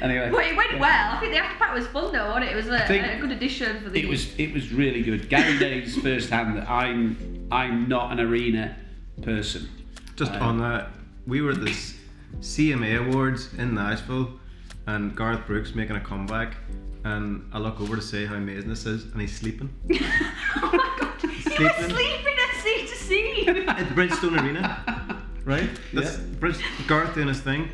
[0.00, 0.30] Anyway.
[0.30, 1.16] but it went well.
[1.16, 2.26] I think the after party was fun though.
[2.26, 2.52] Wasn't it?
[2.52, 4.02] It was a, a good addition for the.
[4.02, 5.30] It was it was really good.
[5.30, 8.76] Gary Days firsthand that I'm I'm not an arena
[9.22, 9.68] person.
[10.16, 10.90] Just Um, on that,
[11.26, 11.94] we were at this
[12.40, 14.32] CMA Awards in Nashville,
[14.86, 16.56] and Garth Brooks making a comeback,
[17.04, 20.96] and I look over to say how amazing this is, and he's sleeping oh my
[21.00, 21.30] god!
[21.30, 21.96] He was Sleeping.
[21.96, 23.46] sleeping at sea to sea.
[23.68, 25.68] at the Bridgestone Arena, right?
[25.92, 26.24] That's Yeah.
[26.40, 27.70] Bridge, Garth doing his thing,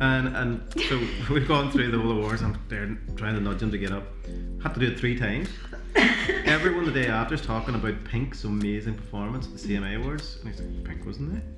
[0.00, 0.98] and and so
[1.32, 2.42] we've gone through the whole awards.
[2.42, 4.04] I'm there trying to nudge him to get up.
[4.62, 5.48] Had to do it three times.
[6.44, 10.50] Everyone the day after is talking about Pink's amazing performance at the CMA Awards, and
[10.50, 11.42] he's like, "Pink wasn't there?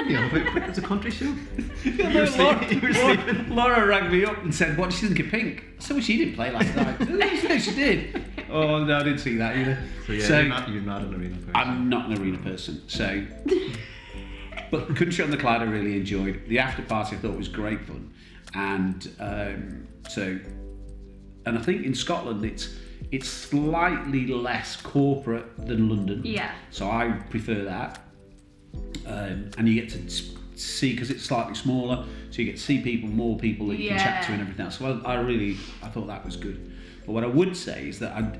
[0.00, 1.32] You know, but it's a country show."
[1.84, 3.48] Yeah, were Laura, sleeping- you were Laura- sleeping.
[3.54, 6.34] Laura rang me up and said, "What you think of Pink?" I so she didn't
[6.34, 7.08] play last night.
[7.08, 8.24] no, she did.
[8.50, 9.78] Oh no, I didn't see that either.
[10.06, 11.52] So yeah, you're, not, you're not an arena person.
[11.54, 13.24] I'm not an arena person, so.
[14.70, 16.42] But Country on the Clyde, I really enjoyed.
[16.48, 18.12] The after party, I thought was great fun,
[18.54, 20.38] and um, so,
[21.46, 22.74] and I think in Scotland it's
[23.10, 26.22] it's slightly less corporate than London.
[26.24, 26.52] Yeah.
[26.70, 28.00] So I prefer that,
[29.06, 30.10] um, and you get to
[30.60, 33.88] see because it's slightly smaller, so you get to see people, more people that you
[33.88, 34.78] can chat to and everything else.
[34.78, 36.72] So I, I really, I thought that was good.
[37.06, 38.38] But what I would say is that I,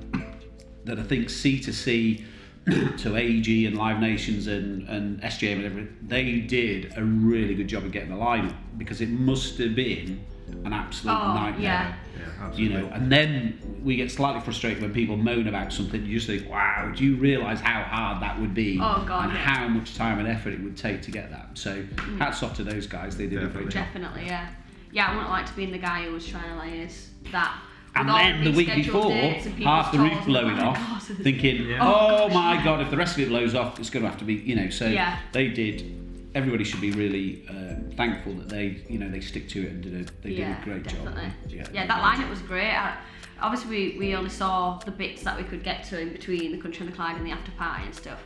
[0.85, 2.25] that I think C to C
[2.71, 7.69] to AEG and Live Nations and, and SJM and everything, they did a really good
[7.69, 10.25] job of getting the lineup because it must have been
[10.65, 11.63] an absolute Oh, nightmare.
[11.63, 11.95] yeah.
[12.19, 16.05] yeah, You know, and then we get slightly frustrated when people moan about something.
[16.05, 19.33] You just think, "Wow, do you realise how hard that would be, Oh, God, and
[19.33, 19.39] yeah.
[19.39, 22.19] how much time and effort it would take to get that?" So, mm.
[22.19, 23.17] hats off to those guys.
[23.17, 23.85] They did a great job.
[23.85, 24.49] Definitely, yeah.
[24.93, 27.57] Yeah, I wouldn't like to be in the guy who was trying to liaise that.
[27.95, 31.17] And then the week before, dates and people's half the roof blowing oh off, God.
[31.23, 31.79] thinking, Yeah.
[31.81, 32.65] "Oh, Oh, gosh, my yeah.
[32.65, 34.55] god, if the rest of it blows off, it's going to have to be," you
[34.55, 34.71] know.
[34.71, 35.19] So Yeah.
[35.33, 35.97] they did.
[36.35, 39.83] Everybody should be really um, thankful that they, you know, they stick to it and
[39.83, 41.33] did a they yeah, did a great definitely.
[41.59, 41.69] job.
[41.75, 42.71] Yeah, that lineup was great.
[42.73, 42.97] I,
[43.43, 46.59] obviously, we, we only saw the bits that we could get to in between the
[46.59, 48.23] country and the Clyde and the after party and stuff.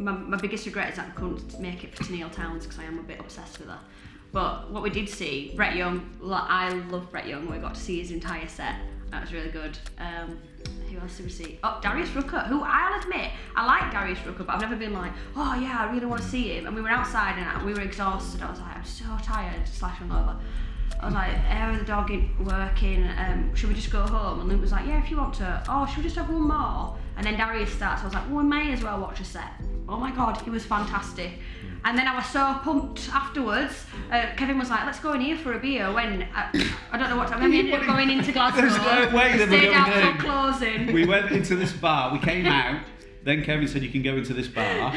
[0.00, 2.84] My, my biggest regret is that I couldn't make it for Tenille Townes because I
[2.84, 3.78] am a bit obsessed with her.
[4.34, 7.48] But what we did see, Brett Young, I love Brett Young.
[7.48, 8.74] We got to see his entire set.
[9.12, 9.78] That was really good.
[9.98, 10.40] Um,
[10.90, 11.60] who else did we see?
[11.62, 15.12] Oh, Darius Rucker, who I'll admit, I like Darius Rucker, but I've never been like,
[15.36, 16.66] oh yeah, I really want to see him.
[16.66, 18.42] And we were outside and we were exhausted.
[18.42, 20.36] I was like, I'm so tired, slash hungover.
[21.00, 23.08] I was like, are the dog in, working?
[23.16, 24.40] Um, should we just go home?
[24.40, 25.62] And Luke was like, yeah, if you want to.
[25.68, 26.98] Oh, should we just have one more?
[27.16, 28.02] And then Darius starts.
[28.02, 29.52] I was like, well, we may as well watch a set.
[29.88, 31.38] Oh my god, he was fantastic.
[31.84, 33.84] And then I was so pumped afterwards.
[34.10, 35.92] Uh, Kevin was like, let's go in here for a beer.
[35.92, 36.50] When uh,
[36.90, 37.48] I don't know what time.
[37.50, 38.62] We ended up going into Glasgow.
[38.62, 40.92] There's no way that we're out till closing.
[40.92, 42.12] we went into this bar.
[42.12, 42.82] We came out.
[43.22, 44.94] Then Kevin said, "You can go into this bar."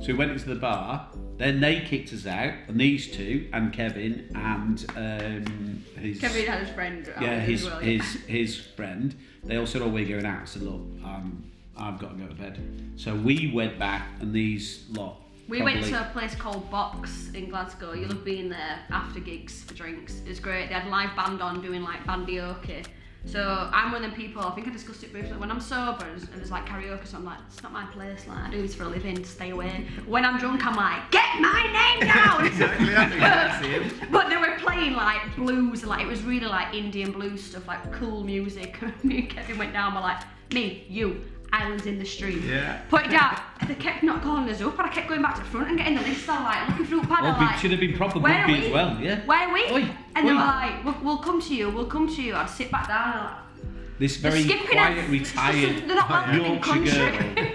[0.00, 1.08] So we went into the bar.
[1.36, 6.60] Then they kicked us out, and these two, and Kevin, and um, his Kevin had
[6.60, 7.12] his friend.
[7.20, 7.98] yeah, his well, yeah.
[7.98, 9.14] his his friend.
[9.44, 11.44] They all said, "Oh, we're going out." I said, "Look, um,
[11.76, 15.20] I've got to go to bed." So we went back, and these lot.
[15.50, 17.92] We went to a place called Box in Glasgow.
[17.92, 20.20] You'll have been there after gigs for drinks.
[20.24, 20.68] It was great.
[20.68, 22.86] They had a live band on doing like bandioke.
[23.26, 26.06] So I'm one of them people, I think I discussed it briefly, when I'm sober
[26.06, 28.74] and there's like karaoke, so I'm like, it's not my place, like I do this
[28.74, 29.86] for a living, stay away.
[30.06, 32.46] When I'm drunk, I'm like, get my name down!
[32.50, 33.60] Exactly, I think that's
[34.00, 34.06] the.
[34.10, 37.92] But they were playing like blues, like it was really like Indian blues stuff, like
[37.92, 38.78] cool music.
[39.04, 40.22] me and Kevin went down, we're like,
[40.54, 42.42] me, you, islands in the street.
[42.42, 42.80] Yeah.
[42.88, 43.40] Put it down.
[43.66, 45.78] They kept not calling us up, and I kept going back to the front and
[45.78, 46.28] getting the list.
[46.28, 48.66] I'm like looking through the panel, Oh, like, should have been proper where are we?
[48.66, 49.20] as well, yeah.
[49.26, 49.60] Where are we?
[49.70, 50.34] Oi, and they oi.
[50.34, 52.34] were like, we'll, we'll come to you, we'll come to you.
[52.34, 55.10] I'd sit back down and like, This very skipping quiet, us.
[55.10, 57.10] retired They're not Yorkshire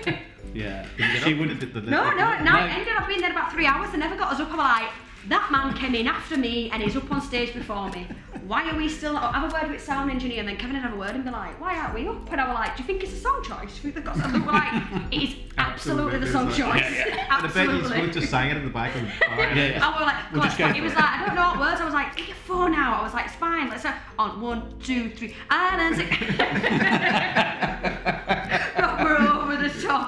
[0.05, 0.13] girl.
[0.53, 1.49] Yeah, Get she up would.
[1.49, 2.43] with the- the- No, no, no.
[2.43, 2.51] No.
[2.51, 3.91] I ended up being there about three hours.
[3.91, 4.49] They never got us up.
[4.51, 4.89] I'm like,
[5.29, 8.07] that man came in after me and he's up on stage before me.
[8.45, 9.33] Why are we still not?
[9.33, 11.31] Have a word with sound engineer and then Kevin would have a word and be
[11.31, 12.31] like, why aren't we up?
[12.31, 13.79] And I was like, do you think it's a song choice?
[13.79, 14.45] Do you think they've got something?
[14.45, 16.79] We're like, it is absolutely the song Absolutely.
[16.81, 16.97] choice.
[17.07, 17.89] And I bet you Absolutely.
[17.89, 19.39] supposed to sang it in the back of the bar.
[19.39, 19.85] Yeah, yeah.
[19.87, 20.95] I was like, We'll God, just go he was it.
[20.95, 21.81] like, I don't know what words.
[21.81, 22.99] I was like, get your phone out.
[22.99, 23.69] I was like, it's fine.
[23.69, 27.94] Let's go on one, two, three, and then we're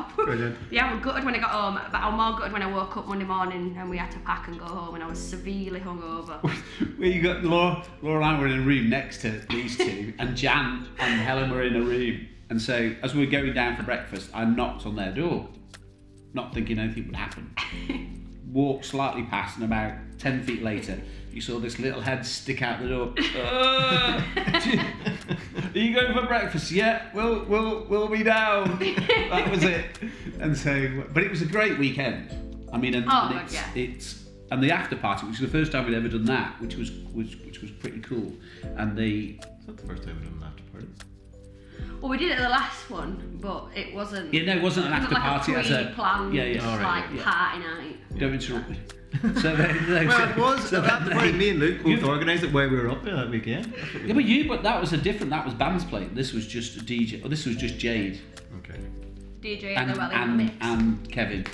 [0.15, 0.57] Brilliant.
[0.71, 3.07] Yeah, we're gutted when I got home, but I'm more gutted when I woke up
[3.07, 6.41] Monday morning and we had to pack and go home, and I was severely hungover.
[6.97, 10.13] Where you got Laura, Laura and I were in a room next to these two,
[10.19, 12.27] and Jan and Helen were in a room.
[12.49, 15.49] And so, as we were going down for breakfast, I knocked on their door,
[16.33, 17.53] not thinking anything would happen.
[18.51, 20.99] Walked slightly past, and about 10 feet later,
[21.31, 23.13] you saw this little head stick out the door.
[23.37, 24.21] "Uh,
[25.75, 26.71] Are you going for breakfast?
[26.71, 28.79] Yeah, we'll, we'll, we'll be down.
[29.29, 29.85] That was it.
[30.39, 32.31] And so, but it was a great weekend.
[32.71, 33.69] I mean, and, Oh, and it's, yeah.
[33.75, 36.75] it's and the after party, which was the first time we'd ever done that, which
[36.75, 38.31] was which, which was pretty cool.
[38.77, 40.46] And the Is that the first time we've done an after party?
[42.01, 44.33] Well, we did it at the last one, but it wasn't.
[44.33, 46.69] yeah, no, it wasn't an after like party a as a planned yeah, yeah.
[46.69, 47.23] All right, like yeah.
[47.23, 48.19] party night.
[48.19, 48.77] Don't interrupt me.
[49.41, 52.03] So they, they, Well, so- it was so an after they- Me and Luke both
[52.03, 53.73] organised it while we were up there that weekend.
[53.73, 55.31] That's we Yeah, but you, but that was a different.
[55.31, 56.13] That was bands playing.
[56.13, 57.21] This was just a DJ.
[57.21, 58.19] Or oh, this was just Jade
[58.59, 58.79] Okay.
[59.41, 60.51] DJ and and, the and, mix.
[60.61, 61.45] and Kevin.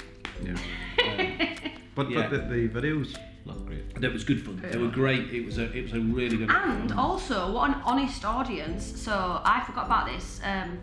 [0.44, 0.58] Yeah.
[1.96, 2.28] But Yeah.
[2.28, 4.00] but the, the videos look great.
[4.02, 4.62] That was good fun.
[4.72, 5.32] They were great.
[5.34, 6.50] It was a it was a really good.
[6.50, 8.84] And also, what an honest audience.
[9.02, 10.40] So I forgot about this.
[10.44, 10.80] Um,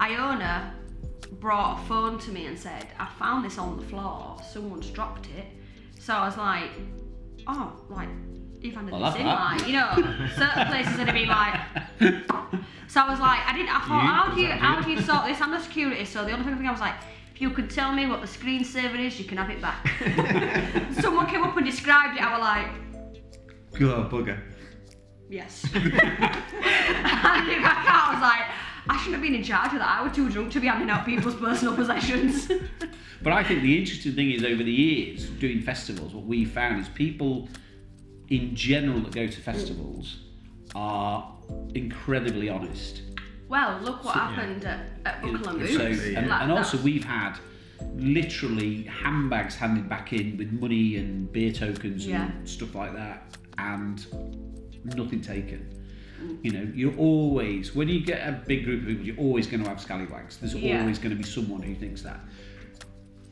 [0.00, 0.74] Iona
[1.40, 4.36] brought a phone to me and said, I found this on the floor.
[4.52, 5.46] Someone's dropped it.
[5.98, 6.70] So I was like,
[7.46, 8.08] oh, like,
[8.60, 9.26] you've handed I this in.
[9.26, 9.56] that.
[9.58, 11.60] Like, you know, certain places would have been like,
[12.88, 13.70] So I was like, I didn't.
[13.74, 14.08] I thought, You?
[14.08, 14.84] how do you Was that how you?
[14.84, 15.40] do you sort this?
[15.40, 16.94] I'm the security, so the only thing I was like,
[17.34, 19.90] if you could tell me what the screensaver is, you can have it back.
[21.00, 22.22] Someone came up and described it.
[22.22, 24.40] I was like, God, bugger.
[25.28, 25.64] yes.
[25.74, 28.46] and in my car, I was like,
[28.88, 29.98] I shouldn't have been in charge of that.
[29.98, 32.46] I was too drunk to be handing out people's personal possessions.
[33.22, 36.80] But I think the interesting thing is over the years doing festivals, what we found
[36.80, 37.48] is people
[38.28, 40.18] in general that go to festivals
[40.76, 41.32] are
[41.74, 43.02] incredibly honest.
[43.54, 44.30] Well, look what So, yeah.
[44.30, 45.74] happened at, at Buckle and Boots.
[45.76, 45.80] So,
[46.18, 47.34] and, Like, and also we've had
[47.94, 52.30] literally handbags handed back in with money and beer tokens Yeah.
[52.32, 54.04] and stuff like that, and
[54.84, 55.60] nothing taken.
[56.20, 56.38] Mm.
[56.42, 59.62] You know, you're always when you get a big group of people, you're always going
[59.62, 60.36] to have scallywags.
[60.38, 60.80] There's Yeah.
[60.80, 62.20] always going to be someone who thinks that.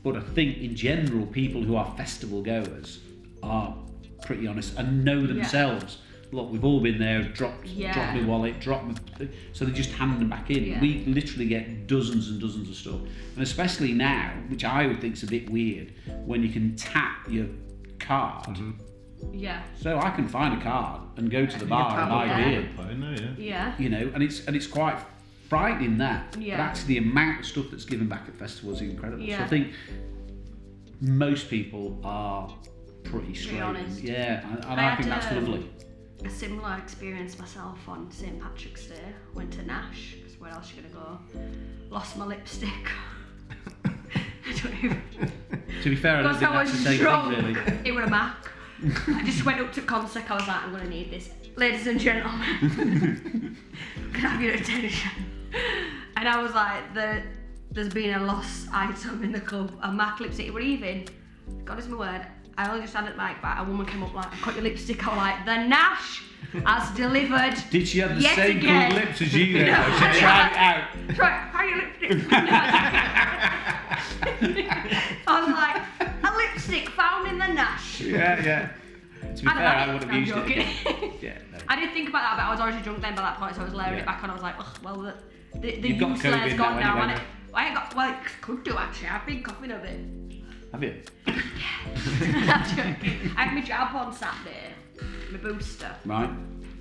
[0.04, 3.00] But I think in general, people who are festival goers
[3.42, 3.76] are
[4.22, 5.98] pretty honest and know themselves.
[6.32, 7.92] Look, we've all been there, dropped, Yeah.
[7.92, 10.64] dropped my wallet, dropped my, so they just hand them back in.
[10.64, 10.80] Yeah.
[10.80, 13.00] We literally get dozens and dozens of stuff,
[13.34, 15.92] and especially now, which I would think is a bit weird,
[16.24, 17.46] when you can tap your
[17.98, 18.58] card.
[19.30, 19.62] Yeah.
[19.76, 22.44] So I can find a card and go to the bar and buy Yeah.
[22.44, 22.68] beer
[23.14, 23.34] yeah.
[23.38, 23.74] Yeah.
[23.78, 24.98] you know, and it's and it's quite
[25.50, 26.34] frightening that.
[26.40, 26.56] Yeah.
[26.56, 29.22] But actually, the amount of stuff that's given back at festivals is incredible.
[29.22, 29.44] So Yeah.
[29.44, 29.68] I think
[31.00, 32.52] most people are
[33.04, 33.56] pretty straight.
[33.56, 34.00] and- honest.
[34.02, 35.70] Yeah, and, and I I, think that's um, lovely.
[36.24, 39.00] A similar experience myself on St Patrick's Day.
[39.34, 41.18] Went to Nash, because where else you gonna go?
[41.90, 42.68] Lost my lipstick.
[43.84, 45.02] I don't even.
[45.82, 47.34] To be fair, I don't Because think I was same drunk.
[47.34, 47.88] thing, really.
[47.88, 48.50] It was a Mac.
[49.08, 50.30] I just went up to Consec.
[50.30, 53.56] I was like, I'm gonna need this, ladies and gentlemen.
[54.12, 55.10] Can I have your attention?
[56.16, 57.24] And I was like, there,
[57.70, 60.52] there's been a lost item in the club, a Mac lipstick.
[60.52, 61.06] We're even.
[61.64, 62.26] God is my word.
[62.58, 63.60] I only just had it like that.
[63.60, 65.06] A woman came up like, I got your lipstick.
[65.06, 66.22] I was like, the Nash
[66.66, 67.54] has delivered.
[67.70, 68.90] Did she have the Yet same again.
[68.90, 69.52] coloured lips as you?
[69.58, 69.66] Then?
[69.72, 70.12] No.
[70.12, 70.84] She tried it out.
[71.16, 72.32] Try, try your lipstick.
[75.26, 75.82] I was like,
[76.24, 78.00] a lipstick found in the Nash.
[78.00, 78.68] Yeah, yeah.
[79.34, 80.58] To be I fair, I would have used joking.
[80.60, 81.22] it.
[81.22, 81.58] Yeah, no.
[81.68, 83.62] I did think about that, but I was already drunk then by that point, so
[83.62, 84.00] I was layering Yeah.
[84.00, 84.30] it back on.
[84.30, 85.14] I was like, Ugh, well, the,
[85.60, 88.16] the, the use layer's gone now now, anyway, and it, I ain't got, well, it
[88.40, 89.08] could do actually.
[89.08, 90.21] I've been coughing a bit.
[90.72, 91.02] Have you?
[91.26, 93.30] I'm joking.
[93.36, 94.72] I had my jab on Saturday,
[95.30, 95.94] my booster.
[96.04, 96.30] Right.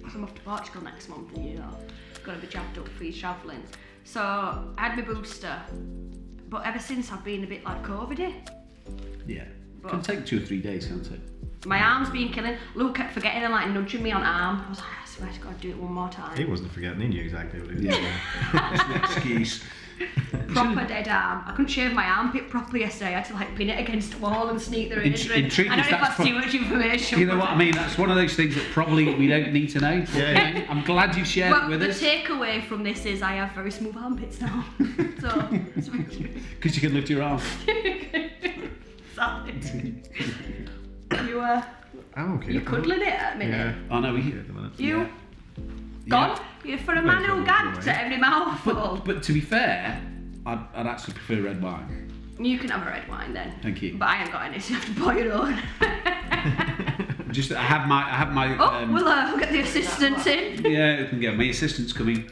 [0.10, 1.78] So I'm off to Portugal next month, and you know,
[2.24, 3.64] got to be jabbed up for your travelling.
[4.04, 5.60] So I had my booster,
[6.50, 8.50] but ever since I've been a bit like COVID.
[9.28, 9.44] Yeah.
[9.82, 11.20] But- Can take two or three days, can't it?
[11.66, 12.58] My arm's been killing.
[12.74, 14.64] Luke kept forgetting and like nudging me on arm.
[14.66, 16.36] I was like, I swear to God, do it one more time.
[16.36, 17.92] He wasn't forgetting, he knew exactly what he was Yeah.
[17.98, 18.12] doing.
[18.74, 19.64] It's an excuse.
[20.54, 21.44] proper dead arm.
[21.48, 23.16] I couldn't shave my armpit properly yesterday.
[23.16, 25.46] I had to like pin it against the wall and sneak the In- razor in
[25.46, 25.50] in.
[25.50, 27.20] truth, I don't know if that's that's too much information.
[27.20, 27.74] You know what I mean?
[27.74, 30.06] That's one of those things that probably we don't need to know.
[30.14, 30.66] Yeah, yeah.
[30.70, 33.34] I'm glad you shared Well, it with the us The takeaway from this is I
[33.34, 34.66] have very smooth armpits now.
[35.22, 35.48] so,
[35.80, 37.42] because you can lift your arm.
[39.16, 39.64] solid.
[41.28, 41.64] you uh,
[42.16, 42.52] I'm okay.
[42.54, 43.76] you at the cuddling it at a minute.
[43.76, 43.96] Yeah.
[43.96, 44.20] Oh no, we.
[44.20, 44.80] Okay at the minute.
[44.80, 45.08] You Yeah.
[46.08, 46.40] Gone?
[46.64, 48.74] You for a man who Well, gagged at every mouthful.
[48.74, 50.02] But, but to be fair,
[50.46, 52.12] I'd, I'd actually prefer red wine.
[52.40, 53.54] you can have a red wine then.
[53.62, 53.98] Thank you.
[53.98, 55.58] But I ain't got any, so you have to buy your own.
[57.32, 58.58] Just I have my I have my.
[58.58, 60.66] oh, um, we'll, uh, we'll get the assistant in.
[60.70, 62.30] yeah, I can get my assistant's coming.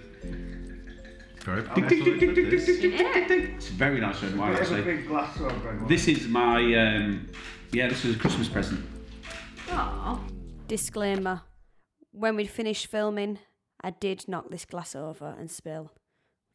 [1.46, 2.68] Very professional outfit, this.
[2.84, 3.28] Yeah.
[3.56, 4.82] It's very nice red wine actually.
[4.82, 5.88] big glass of red wine.
[5.88, 7.28] This is my um,
[7.72, 7.88] yeah.
[7.88, 8.86] This is a Christmas present.
[9.72, 10.22] Oh,
[10.68, 11.42] Disclaimer
[12.12, 13.40] when we'd finished filming,
[13.82, 15.92] I did knock this glass over and spill.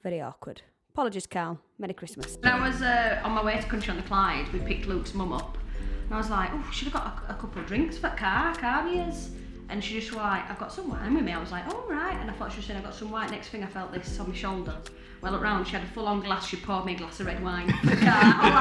[0.03, 0.63] Very awkward.
[0.91, 1.59] Apologies, Karl.
[1.79, 2.37] Merry Christmas.
[2.41, 5.15] When I was uh, on my way to Country on the Clyde, we picked Luke's
[5.15, 5.57] mum up.
[6.05, 8.55] And I was like, oh, should have got a, a couple of drinks for car,
[8.55, 9.31] carniers.
[9.71, 11.33] And she just was like, I've got some wine with me.
[11.33, 12.15] I was like, oh, right.
[12.21, 13.31] And I thought she was saying, I've got some wine.
[13.31, 14.77] Next thing I felt this on my shoulder.
[15.23, 16.47] Well, I looked round, she had a full on glass.
[16.47, 18.13] She poured me a glass of red wine for the car.
[18.13, 18.55] I'm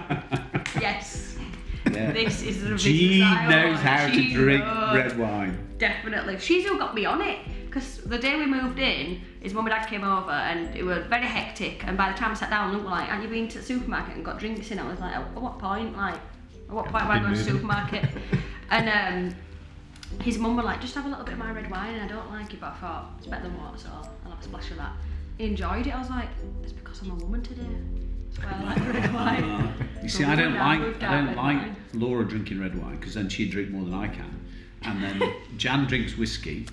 [0.00, 1.36] like, yes,
[1.92, 2.10] Yeah.
[2.12, 4.96] this is the G business I knows how She to drink knows.
[4.96, 5.74] red wine.
[5.76, 6.38] Definitely.
[6.38, 7.38] She's who got me on it.
[7.70, 11.06] Because the day we moved in, his mum and dad came over and it was
[11.06, 11.86] very hectic.
[11.86, 13.64] And by the time I sat down, Luke was like, Aren't you been to the
[13.64, 14.80] supermarket and got drinks in?
[14.80, 15.96] I was like, At what point?
[15.96, 18.06] Like, at what point am I going to the supermarket?
[18.70, 21.94] and um, his mum was like, Just have a little bit of my red wine.
[21.94, 24.40] And I don't like it, but I thought it's better than water, so I'll have
[24.40, 24.92] a splash of that.
[25.38, 25.94] He enjoyed it.
[25.94, 26.28] I was like,
[26.64, 27.62] It's because I'm a woman today.
[28.32, 29.74] That's why I like red wine.
[30.02, 31.76] You see, I don't like I don't like wine.
[31.92, 34.40] Laura drinking red wine because then she'd drink more than I can,
[34.82, 36.66] and then Jan drinks whiskey.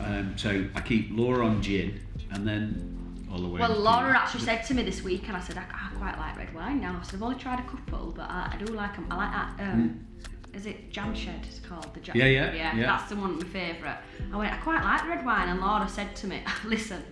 [0.00, 3.60] Um, so I keep Laura on gin, and then All the way.
[3.60, 6.36] Well, Laura actually said to me this week, and I said, I, I quite like
[6.36, 6.98] red wine now.
[7.00, 9.06] I said, I've only tried a couple, but I, I do like them.
[9.10, 10.06] I like that um,
[10.54, 11.40] is it Jam Shed?
[11.48, 12.14] It's called the Jam.
[12.16, 12.76] Yeah, yeah, yeah.
[12.76, 12.86] yeah.
[12.86, 13.96] That's the one my favourite.
[14.32, 14.52] I went.
[14.52, 17.02] I quite like red wine, and Laura said to me, "Listen,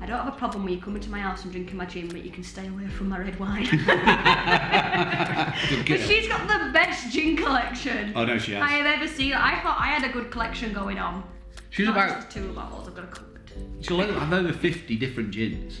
[0.00, 2.08] I don't have a problem with you coming to my house and drinking my gin,
[2.08, 3.66] but you can stay away from my red wine."
[5.86, 8.62] But she's got the best gin collection Oh no, she has.
[8.62, 9.34] I have ever seen.
[9.34, 11.22] I thought I had a good collection going on.
[11.70, 12.20] She's Not about.
[12.22, 12.88] just two bottles.
[12.88, 13.40] I've got a cupboard.
[13.80, 15.80] She'll have over fifty different gins.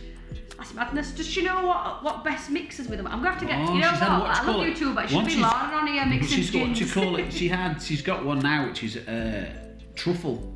[0.56, 1.10] That's madness.
[1.12, 3.06] Does she know what what best mixes with them?
[3.06, 3.58] I'm gonna have to get.
[3.58, 4.00] Oh, you know what?
[4.00, 6.50] what I love you too, but it should be she's- Lauren on here mixing She's
[6.50, 6.80] got what gins.
[6.80, 7.32] you call it.
[7.32, 7.80] She had.
[7.82, 9.52] She's got one now, which is uh,
[9.94, 10.54] truffle.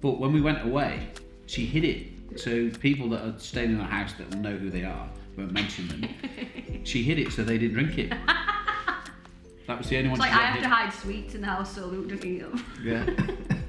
[0.00, 1.08] But when we went away,
[1.46, 2.38] she hid it.
[2.40, 5.88] So people that are staying in the house that know who they are won't mention
[5.88, 6.08] them.
[6.84, 8.12] she hid it so they didn't drink it.
[9.68, 10.18] That was the only one.
[10.18, 12.40] It's like she I have to hide sweets in the house so Luke doesn't eat
[12.40, 12.64] them.
[12.82, 13.06] Yeah.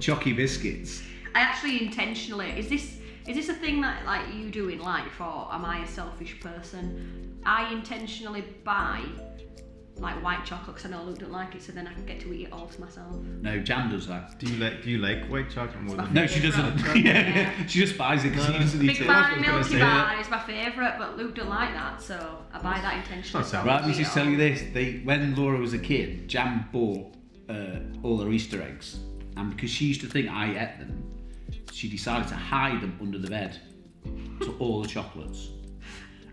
[0.03, 1.01] Chocky biscuits.
[1.33, 2.49] I actually intentionally.
[2.57, 5.83] Is this is this a thing that like you do in life, or am I
[5.83, 7.39] a selfish person?
[7.45, 9.01] I intentionally buy
[9.97, 12.19] like white chocolate because I know Luke don't like it, so then I can get
[12.21, 13.15] to eat it all to myself.
[13.41, 14.37] No, Jan does that.
[14.39, 16.13] Do you like Do you like white chocolate more than?
[16.13, 16.95] No, she doesn't.
[16.97, 19.07] yeah, she just buys it because he doesn't eat Big it.
[19.07, 22.81] Bang I Milky Bar is my favourite, but Luke don't like that, so I buy
[22.81, 23.45] that intentionally.
[23.45, 24.63] It's Right, I let me just tell you this.
[24.73, 27.15] They, when Laura was a kid, Jan bought
[27.47, 28.99] uh, all her Easter eggs.
[29.37, 31.03] And because she used to think I ate them,
[31.71, 33.59] she decided to hide them under the bed.
[34.41, 35.49] So all the chocolates.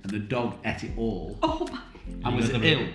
[0.03, 1.81] And the dog ate it all Oh, my-
[2.25, 2.89] and was got them ill.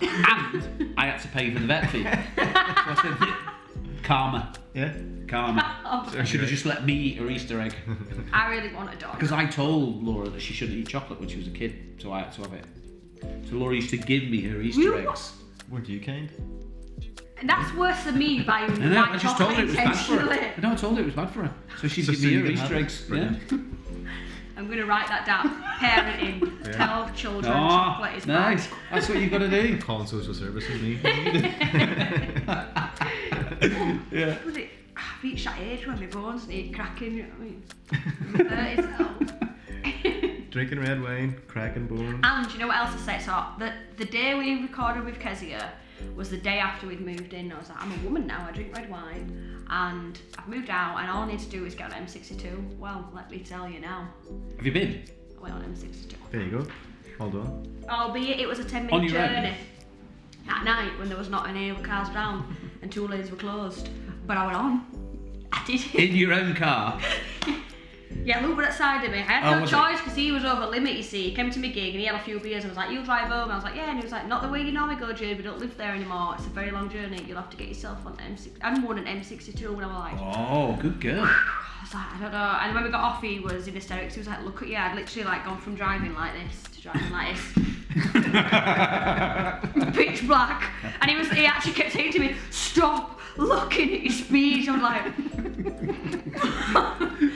[0.00, 2.02] and I had to pay for the vet fee.
[2.02, 4.92] so I said, karma, Yeah.
[5.28, 5.72] karma.
[5.88, 7.74] Oh, I should have just let me eat her Easter egg.
[8.32, 9.12] I really want a dog.
[9.12, 12.12] Because I told Laura that she shouldn't eat chocolate when she was a kid, so
[12.12, 12.64] I had to have it.
[13.48, 15.32] So Laura used to give me her Easter You- eggs.
[15.70, 16.30] Weren't you kind?
[17.38, 19.94] And that's worse than me buying I know, I just told her it was bad
[19.94, 20.20] for her.
[20.22, 20.52] intentionally.
[20.62, 21.54] No, I told her it was bad for her.
[21.80, 22.78] So she'd So give so me her Easter have it.
[22.78, 23.04] eggs.
[23.10, 23.34] Yeah.
[24.58, 25.62] I'm going to write that down.
[25.78, 26.52] Parenting.
[26.66, 26.72] Yeah.
[26.72, 28.66] Tell children Oh, chocolate is nice.
[28.66, 28.76] bad.
[28.90, 29.78] That's what you've got to do.
[29.82, 30.98] Calling social services me.
[34.10, 34.36] Yeah.
[34.44, 34.70] Was it?
[34.96, 37.14] I've reached that age where my bones need cracking.
[37.14, 38.74] You know what I mean?
[38.74, 40.50] I'm 30s.
[40.50, 42.20] Drinking red wine, cracking bones.
[42.24, 43.24] And you know what else I say?
[43.24, 45.70] So the the day we recorded with Kezia
[46.14, 47.52] was the day after we'd moved in.
[47.52, 48.46] I was like, I'm a woman now.
[48.48, 51.74] I drink red wine, and I've moved out, and all I need to do is
[51.74, 52.78] get on M62.
[52.78, 54.08] Well, let me tell you now,
[54.56, 55.04] Have you been?
[55.38, 56.14] I went on M62.
[56.30, 56.66] There you go.
[57.18, 57.84] Hold on.
[57.88, 59.28] Albeit it was a 10 On minute your own?
[59.34, 59.54] journey
[60.48, 63.88] at night when there was not any other cars around and two lanes were closed.
[64.26, 64.86] But I went on.
[65.52, 65.94] I did it.
[65.94, 67.00] In your own car.
[68.24, 69.18] Yeah, Luke was outside of me.
[69.18, 71.28] I had Oh, no choice because he was over limit, you see.
[71.30, 73.04] He came to my gig and he had a few beers and was like, You'll
[73.04, 73.50] drive home.
[73.50, 73.88] I was like, Yeah.
[73.90, 75.36] And he was like, Not the way you normally go, Jade.
[75.36, 76.34] We don't live there anymore.
[76.36, 77.24] It's a very long journey.
[77.26, 78.48] You'll have to get yourself on M6.
[78.62, 81.24] I'm on an M62 when I was like, Oh, good girl.
[81.24, 82.58] I was like, I don't know.
[82.62, 84.14] And when we got off, he was in hysterics.
[84.14, 84.76] He was like, Look at you.
[84.76, 87.64] I'd literally like gone from driving like this to driving like this.
[89.92, 90.72] Pitch black.
[91.00, 94.68] And he was he actually kept saying to me, Stop looking at your speed.
[94.68, 95.04] I was like,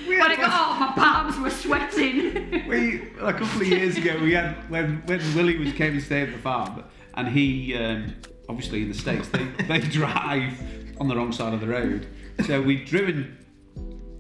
[0.09, 2.69] when I got off, my palms were sweating.
[2.69, 6.23] We a couple of years ago we had when when Willie was came to stay
[6.23, 6.85] at the farm
[7.15, 8.15] and he um,
[8.49, 10.59] obviously in the states they, they drive
[11.01, 12.07] on the wrong side of the road
[12.47, 13.37] so we'd driven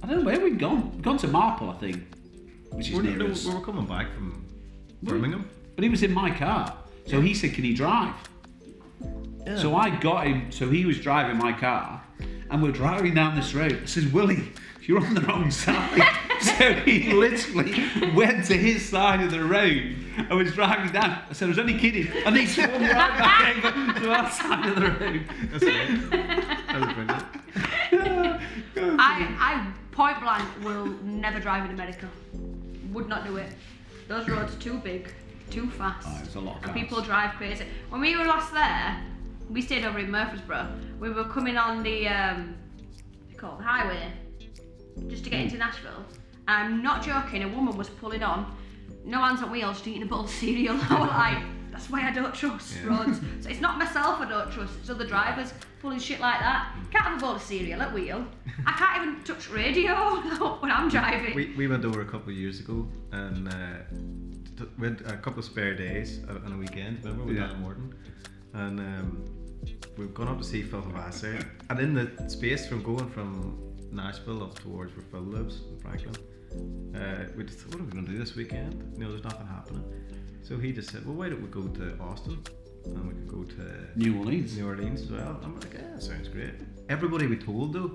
[0.03, 2.03] I don't know where we'd gone we'd gone to Marple I think
[2.73, 4.47] which is We're, near no, us we were coming back from
[5.03, 5.49] Birmingham.
[5.81, 6.77] But he was in my car
[7.07, 8.13] so he said can he drive
[9.57, 12.05] so I got him so he was driving my car
[12.51, 14.53] and we're driving down this road I says Willie
[14.83, 16.03] you're on the wrong side
[16.43, 17.83] so he literally
[18.15, 21.19] went to his side of the road and was driving down.
[21.31, 22.09] I said, I was only kidding.
[22.27, 25.25] And he swung right back over to our side of the road.
[25.51, 26.11] That's it.
[26.11, 28.41] That was brilliant.
[29.01, 32.07] I, I point blank will never drive in America.
[32.93, 33.53] Would not do it.
[34.11, 35.15] Those roads are too big,
[35.51, 36.07] too fast.
[36.09, 37.65] Oh, it's a lot of and people drive crazy.
[37.91, 38.97] When we were last there,
[39.51, 40.69] we stayed over in Murfreesboro.
[41.01, 42.57] We were coming on the um,
[43.37, 44.13] called the highway
[45.09, 45.45] just to get Hmm.
[45.47, 46.05] into Nashville.
[46.49, 47.43] I'm not joking.
[47.45, 48.57] A woman was pulling on,
[49.05, 50.77] no hands on wheels, just eating a bowl of cereal.
[50.91, 52.89] I was like, that's why I don't trust Yeah.
[52.99, 53.21] roads.
[53.41, 54.75] So it's not myself I don't trust.
[54.81, 56.75] It's other drivers pulling shit like that.
[56.91, 58.27] Can't have a bowl of cereal at wheel.
[58.67, 59.95] I can't even touch radio
[60.61, 61.35] when I'm driving.
[61.35, 63.53] We, we went over a couple of years ago and uh,
[64.61, 66.99] t- we had a couple of spare days uh, on a weekend.
[67.05, 67.53] Remember we Yeah.
[67.55, 67.95] in Morton,
[68.55, 69.25] and um,
[69.97, 71.39] we've gone up to see Phil Vassar.
[71.71, 73.59] And in the space from going from
[73.93, 76.17] Nashville up towards where Phil lives in Franklin,
[76.95, 78.75] uh, we just thought, what are we going to do this weekend?
[78.97, 79.85] You know, there's nothing happening.
[80.43, 82.43] So he just said, well, why don't we go to Austin
[82.87, 83.65] and we could go to
[83.97, 84.57] New Orleans.
[84.57, 85.39] New Orleans as well.
[85.45, 86.55] I'm like, yeah, sounds great.
[86.89, 87.93] Everybody we told though,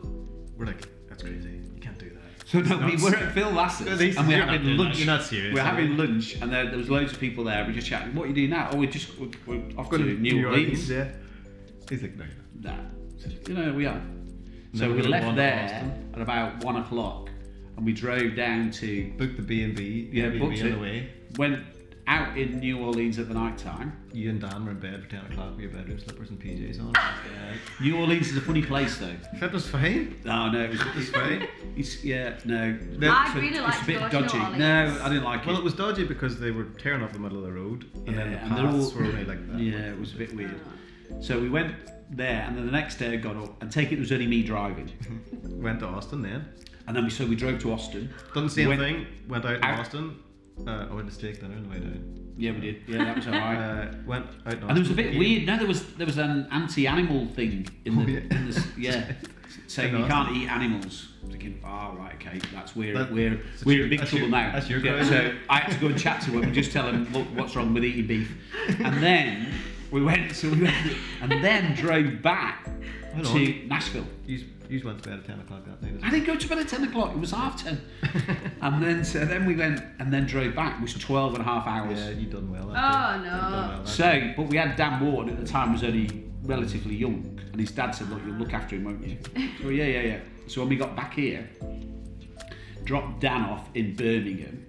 [0.57, 1.59] we're like, that's crazy.
[2.46, 4.84] So no, we were at Phil Vassar's These- and we're having that.
[4.84, 4.98] lunch.
[5.00, 7.66] You're not serious, We're having lunch and there, there was loads of people there.
[7.66, 8.14] We're just chatting.
[8.14, 8.70] What are you doing now?
[8.72, 10.88] Oh, we're just we're, we're off to New, Orleans.
[10.89, 11.08] yeah.
[11.89, 12.26] He's like, no.
[12.62, 12.78] Nah.
[13.48, 14.00] You know, we are.
[14.76, 17.30] So we really left there at about one o'clock
[17.78, 20.10] and we drove down to, book the B and B.
[20.12, 20.72] Yeah, B&B booked on it.
[20.72, 21.10] the way.
[21.38, 21.64] went
[22.08, 23.97] out in New Orleans at the night time.
[24.14, 26.80] You and Dan were in bed for ten o'clock with your bedroom slippers and PJs
[26.80, 26.93] on.
[27.82, 29.16] New Orleans is a funny place though.
[29.39, 30.20] That was fine.
[30.24, 31.47] No, no, it was, It was fine.
[31.76, 32.78] it's, yeah, no.
[33.01, 34.38] I'd So really it's a bit dodgy.
[34.58, 35.47] No, I didn't like it.
[35.47, 35.60] Well, it.
[35.60, 38.32] it was dodgy because they were tearing up the middle of the road, and then
[38.34, 39.60] the and they're paths all- were only like that.
[39.60, 40.60] Yeah, it was a bit weird.
[41.22, 41.74] So we went
[42.12, 44.28] there, and then the next day I got up, and take it, it was only
[44.28, 44.91] me driving.
[45.43, 46.47] Went to Austin then.
[46.88, 48.14] And then we so we drove to Austin.
[48.36, 49.08] Done the same Went- thing.
[49.28, 49.80] Went out in Out.
[49.80, 50.20] Austin.
[50.66, 52.34] Uh, I went to steak dinner on the way down.
[52.38, 52.82] Yeah, we did.
[52.88, 53.58] Yeah, that was alright.
[53.58, 55.45] Uh, went out and there was a bit weird.
[55.45, 58.20] No, there was there was an anti-animal thing in the, Oh, yeah.
[58.38, 59.12] in the yeah,
[59.68, 61.10] saying you can't eat animals.
[61.24, 64.51] I'm thinking, oh right, okay, that's we're That- we're that's we're in big trouble now.
[64.53, 66.88] that's your Yeah, so I had to go and chat to him and just tell
[66.88, 68.32] him look what's wrong with eating beef,
[68.80, 69.47] and then
[69.91, 72.66] we went so we went and then drove back
[73.24, 74.06] to Nashville.
[74.26, 76.01] You, you went to bed at ten o'clock that night.
[76.03, 77.82] I didn't go to bed at 10 o'clock, it was half 10.
[78.61, 81.45] and then so then we went and then drove back, it was 12 and a
[81.45, 81.99] half hours.
[81.99, 82.70] Yeah, you done well.
[82.70, 83.24] Oh, day.
[83.24, 83.30] no.
[83.30, 83.86] Done well.
[83.86, 87.72] So, but we had Dan Ward at the time was only relatively young, and his
[87.72, 90.20] dad said, "Look, you'll look after him, won't you?" so oh, yeah, yeah, yeah.
[90.47, 91.49] So when we got back here,
[92.84, 94.66] dropped Dan off in Birmingham,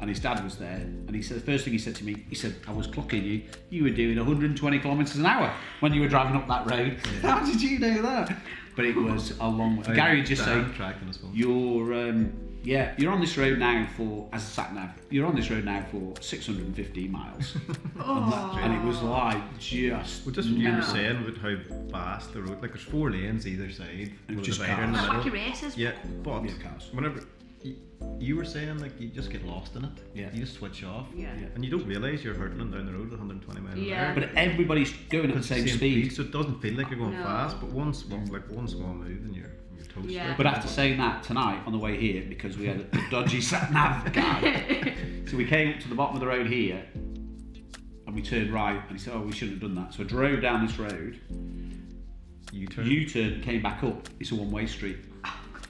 [0.00, 2.24] and his dad was there, and he said the first thing he said to me,
[2.28, 3.42] he said, "I was clocking you.
[3.70, 6.98] You were doing 120 kilometres an hour when you were driving up that road.
[7.22, 8.36] How did you know that?"
[8.76, 9.84] But it was a long way.
[9.88, 11.32] Oh, Gary just Dan said, tracked on his phone.
[11.34, 14.90] you're um, yeah, you're on this road now for as a sat nav.
[15.08, 17.56] You're on this road now for 615 miles,
[18.00, 18.58] Oh.
[18.60, 21.56] and it was like just Well, just what you were saying with how
[21.92, 24.92] fast the road, like there's four lanes either side, And with a just divider in
[24.92, 25.08] the cars.
[25.08, 25.38] Like middle.
[25.40, 25.76] wacky races.
[25.78, 26.88] Yeah, but Yeah, cars.
[26.92, 27.20] whenever
[27.66, 27.76] you,
[28.18, 30.30] you were saying like you just get lost in it, Yeah.
[30.32, 31.32] you just switch off, Yeah.
[31.40, 31.46] Yeah.
[31.54, 34.12] and you don't realise you're hurtling down the road at 120 miles Yeah.
[34.12, 34.26] an hour.
[34.26, 36.12] But everybody's going at the same speed.
[36.12, 37.22] so it doesn't feel like you're going No.
[37.24, 37.60] fast.
[37.60, 40.08] But one small, like one small move, and you're you're toast.
[40.08, 40.34] Yeah.
[40.36, 43.40] But after saying that tonight on the way here, because we had a, a dodgy
[43.40, 44.94] sat nav guy,
[45.28, 46.82] so we came up to the bottom of the road here,
[48.06, 50.06] and we turned right, and he said, "Oh, we shouldn't have done that." So I
[50.06, 51.18] drove down this road,
[52.52, 52.86] you turn.
[52.86, 54.08] U-turn, came back up.
[54.20, 54.98] It's a one-way street.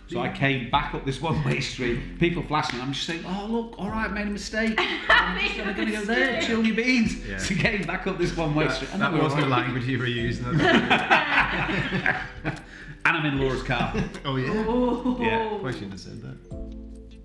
[0.09, 2.21] So I came back up this one-way street.
[2.21, 2.81] People flashing.
[2.81, 4.75] I'm just saying, "Oh look, all right, made a mistake.
[5.09, 7.39] I'm just going to go there, chill your beans." Yeah.
[7.39, 8.91] So came back up this one-way that, street.
[8.93, 10.57] And that then wasn't the language you were using.
[10.59, 12.61] That's-
[13.05, 13.93] And I'm in Laura's car.
[14.25, 14.65] oh yeah.
[14.67, 15.17] Oh.
[15.21, 15.53] Yeah.
[15.59, 16.37] Why shouldn't have said that?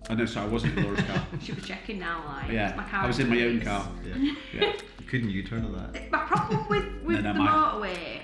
[0.09, 1.25] I know, so I wasn't in Laura's car.
[1.41, 2.51] Should be checking now, like.
[2.51, 3.87] Yeah, My car I was in my own car.
[4.03, 4.33] Yeah.
[4.53, 4.73] Yeah.
[5.07, 6.11] Couldn't you turn to that?
[6.11, 7.47] My problem with, with no, the mine.
[7.47, 8.21] motorway,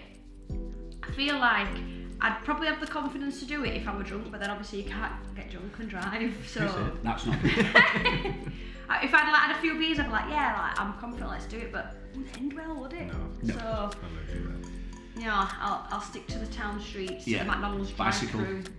[1.04, 1.68] I feel like
[2.20, 4.82] I'd probably have the confidence to do it if I were drunk, but then obviously
[4.82, 6.36] you can't get drunk and drive.
[6.48, 7.38] So That's not.
[7.44, 11.30] I- if I'd like had a few beers, I'd be like, yeah, like I'm confident,
[11.30, 11.72] let's do it.
[11.72, 13.08] But it wouldn't end well, would it?
[13.08, 13.14] No.
[13.44, 13.54] No.
[13.54, 13.92] So I'll
[14.34, 15.20] you do that.
[15.22, 17.44] you know, I'll, I'll stick to the town streets, Yeah.
[17.44, 18.40] the McDonald's Bicycle.
[18.40, 18.74] drive-through,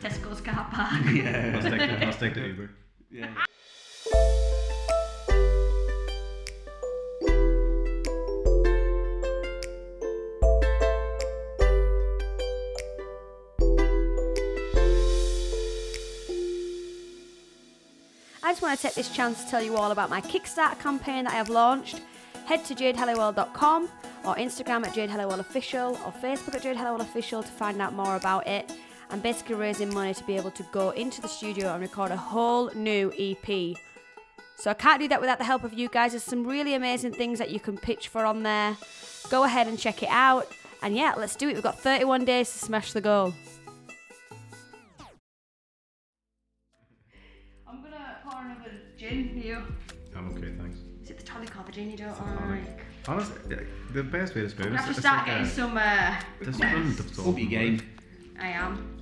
[0.00, 0.92] Tesco's car park.
[1.04, 1.60] I'll yeah.
[1.60, 2.70] stick to, I'll stick to Uber.
[3.10, 3.28] yeah.
[18.58, 21.32] Just want to take this chance to tell you all about my Kickstarter campaign that
[21.32, 22.00] I have launched.
[22.44, 23.88] Head to jadehelliwell.com
[24.24, 27.92] or Instagram at Jade Helliwell Official or Facebook at Jade Helliwell Official to find out
[27.92, 28.72] more about it.
[29.10, 32.16] I'm basically raising money to be able to go into the studio and record a
[32.16, 33.76] whole new EP.
[34.56, 36.10] So I can't do that without the help of you guys.
[36.10, 38.76] There's some really amazing things that you can pitch for on there.
[39.30, 40.48] Go ahead and check it out.
[40.82, 41.54] And yeah, let's do it.
[41.54, 43.34] We've got 31 days to smash the goal.
[49.08, 49.62] Gin for you.
[50.16, 50.78] I'm okay, thanks.
[51.02, 52.10] Is it the tonic or the gin you don't
[52.50, 52.80] like?
[53.06, 53.36] Honestly,
[53.92, 55.44] the best way to describe I'm it gonna have is to it's start like getting
[55.44, 57.18] a some uh, different requests.
[57.26, 57.80] Up your game.
[58.40, 58.94] I am.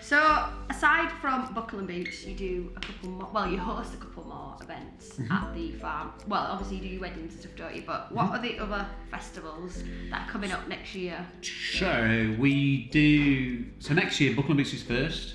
[0.00, 3.30] So, aside from Buckle and Boots, you do a couple more.
[3.32, 5.32] Well, you host a couple more events Mm-hmm.
[5.32, 6.12] at the farm.
[6.26, 7.82] Well, obviously you do your weddings and stuff, don't you?
[7.86, 8.34] But what Mm-hmm.
[8.34, 11.24] are the other festivals that are coming up next year?
[11.42, 13.66] So we do.
[13.80, 15.34] So next year, Buckland Beach is first.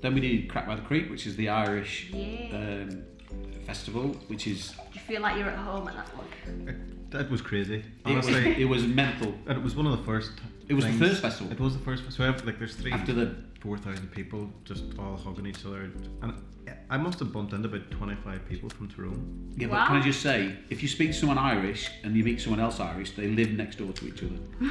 [0.00, 2.56] Then we do Crack by the Creek, which is the Irish Yeah.
[2.56, 3.02] um,
[3.72, 6.84] festival, which is Do you feel like you're at home at that one?
[7.10, 7.82] That was crazy.
[8.06, 9.32] it was, Honestly, it was mental.
[9.46, 10.32] and it was one of the first.
[10.68, 11.50] It was the first festival.
[11.50, 12.02] It was the first.
[12.12, 15.90] So I've- like, there's three, After the four thousand people just all hugging each other,
[16.22, 16.34] and
[16.90, 19.54] I must have bumped into about twenty-five people from Tyrone.
[19.56, 22.42] yeah, but can I just say, if you speak to someone Irish and you meet
[22.42, 24.38] someone else Irish, they live next door to each other.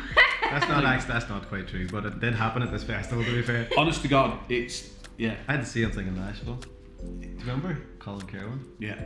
[0.52, 3.24] That's not actually, that's not quite true, but it did happen at this festival.
[3.26, 5.36] To be fair, Honest to God, it's yeah.
[5.48, 6.60] I had the same thing in Nashville.
[7.02, 8.66] Remember Colin Kerwin?
[8.80, 9.00] Yeah.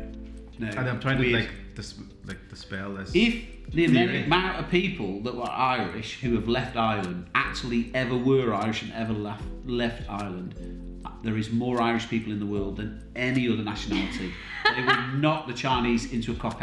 [0.59, 3.11] No, And I'm trying to like dis- like dispel this.
[3.15, 4.23] If the Theory.
[4.23, 8.93] amount of people that were Irish who have left Ireland actually ever were Irish and
[8.93, 10.55] ever left, left Ireland,
[11.23, 14.33] there is more Irish people in the world than any other nationality.
[14.75, 16.61] they would knock the Chinese into a cock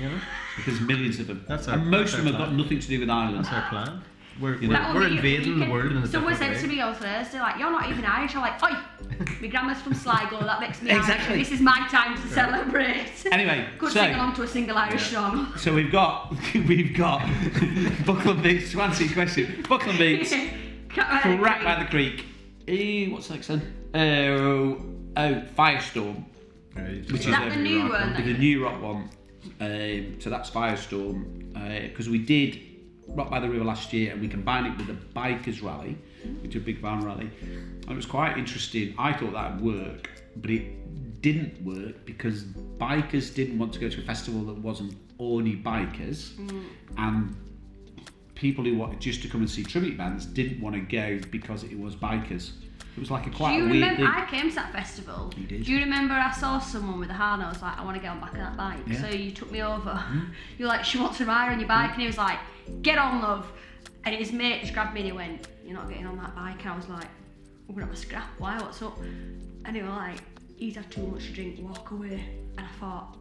[0.00, 0.18] you know,
[0.56, 1.44] because millions of them.
[1.48, 3.44] That's our- and most of them have got nothing to do with Ireland.
[3.44, 4.02] that's our plan.
[4.40, 6.68] We're, You we're, know- we're invading you the world in a Someone different said way.
[6.68, 8.34] to me on Thursday, like, you're not even Irish.
[8.34, 8.76] I'm like, oi,
[9.40, 11.34] my grandma's from Sligo, that makes me Exactly.
[11.36, 11.48] Irish.
[11.48, 13.10] This is my time to celebrate.
[13.30, 15.30] Anyway, Could so- sing along to a single Irish Yeah.
[15.30, 15.52] song.
[15.58, 17.20] So we've got we've got
[18.06, 19.64] Buckland Beats to answer your question.
[19.68, 20.34] Buckland Beats,
[20.88, 22.24] Crack by the Creek.
[22.68, 23.60] Eh, what's the next one?
[23.94, 24.80] Oh,
[25.16, 26.24] oh, Firestorm.
[26.76, 28.02] Yeah, Which have is to that the new rock one?
[28.14, 28.26] on.
[28.26, 29.10] The new rock one.
[29.60, 31.52] Um, so that's Firestorm
[31.88, 32.60] because we did
[33.08, 35.96] Rock by the River last year and we combined it with the Bikers Rally,
[36.40, 37.30] which is a big van rally.
[37.42, 38.94] And it was quite interesting.
[38.98, 43.88] I thought that would work, but it didn't work because bikers didn't want to go
[43.88, 46.64] to a festival that wasn't only bikers, mm.
[46.98, 47.36] and
[48.34, 51.62] people who wanted just to come and see tribute bands didn't want to go because
[51.62, 52.50] it was bikers.
[52.96, 53.96] It was like a quite Do you weird remember?
[53.96, 54.06] thing.
[54.06, 55.32] I came to that festival.
[55.36, 55.64] You did.
[55.64, 57.46] Do you remember I saw someone with a harness?
[57.46, 58.80] I was like, I want to get on back of that bike.
[58.86, 59.00] Yeah.
[59.00, 59.94] So you took me over.
[59.94, 60.24] Hmm.
[60.58, 62.38] You're like, she wants to ride on your bike, and he was like,
[62.82, 63.50] get on, love.
[64.04, 66.60] And his mate just grabbed me and he went, you're not getting on that bike.
[66.64, 67.06] And I was like,
[67.68, 68.28] we're gonna have a scrap.
[68.38, 68.58] Why?
[68.58, 68.98] What's up?
[69.64, 70.18] And he was like,
[70.56, 71.60] he's had too much to drink.
[71.60, 72.24] Walk away.
[72.58, 73.16] And I thought,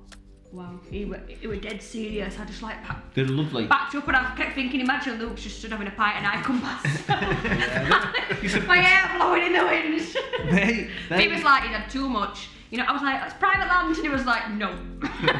[0.51, 2.37] wow, he were, he were dead serious.
[2.39, 3.65] I just like packed They're lovely.
[3.67, 6.41] backed up and I kept thinking, imagine Luke's just stood having a pint and I
[6.41, 6.85] come past.
[8.43, 10.51] You My hair blowing in the wind.
[10.51, 12.49] They- they- he was like, he'd had too much.
[12.71, 14.73] You know, I was like, it's private land, and he was like, no.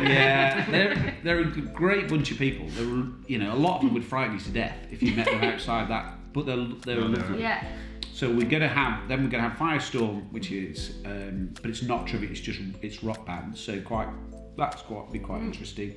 [0.01, 2.67] yeah, they're they're a g- great bunch of people.
[2.71, 5.15] They were, you know, a lot of them would frighten you to death if you
[5.15, 6.13] met them outside that.
[6.33, 7.39] But they're they're No, lovely.
[7.41, 7.65] yeah.
[8.13, 12.05] So we're gonna have then we're gonna have Firestorm, which is, um, but it's not
[12.05, 12.31] tribute.
[12.31, 13.57] It's just it's rock band.
[13.57, 14.09] So quite
[14.61, 15.95] that's quite be quite interesting.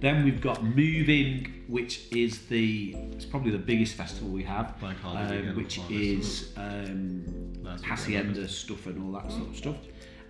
[0.00, 4.74] Then we've got Moving, which is the it's probably the biggest festival we have,
[5.04, 7.52] um, which is um,
[7.84, 9.76] hacienda stuff and all that sort of stuff.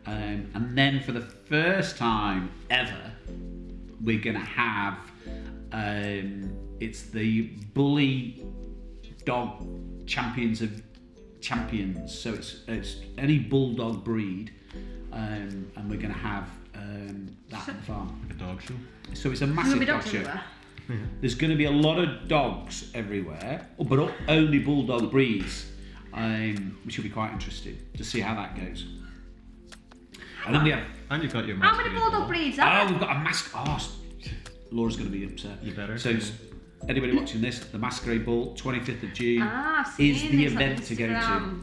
[0.07, 3.13] Um, and then for the first time ever,
[4.03, 4.99] we're gonna have
[5.71, 7.43] um, it's the
[7.75, 8.45] bully
[9.25, 9.65] dog
[10.07, 10.83] champions of
[11.41, 12.19] champions.
[12.19, 14.53] So it's it's any bulldog breed,
[15.13, 18.21] um, and we're gonna have um, that farm.
[18.29, 18.75] Like a dog show.
[19.15, 20.19] So it's a massive dog show.
[20.19, 20.43] everywhere.
[21.21, 25.71] There's going to be a lot of dogs everywhere, but only bulldog breeds,
[26.15, 28.87] um, which will be quite interesting to see how that goes.
[30.47, 31.75] And then we have And you've got your mask.
[31.77, 32.29] How many bulldog ball.
[32.29, 33.51] breeds oh, are we've got a mask.
[33.55, 33.95] Oh,
[34.71, 35.63] Laura's going to be upset.
[35.63, 35.99] You better.
[35.99, 36.33] So, s-
[36.89, 40.85] anybody watching this, the Masquerade Ball, 25th of June, Ah, I've seen is the event
[40.85, 41.61] to go to.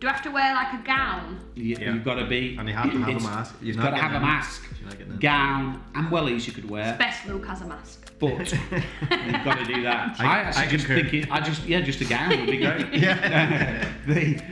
[0.00, 0.02] Instagram.
[0.02, 1.40] Do I have to wear like a gown?
[1.54, 1.92] You, Yeah.
[1.94, 2.56] You've got to be.
[2.58, 3.54] And you have to have a mask.
[3.60, 5.18] You're You've got to getting have a mask, You're not getting in.
[5.18, 6.96] gown, and wellies you could wear.
[6.98, 8.12] Best Luke has a mask.
[8.18, 10.16] But you've got to do that.
[10.20, 11.16] I- I, actually I just concur.
[11.16, 11.30] it.
[11.32, 12.92] I just yeah, just a gown would be great.
[12.94, 13.88] Yeah.
[14.06, 14.42] The-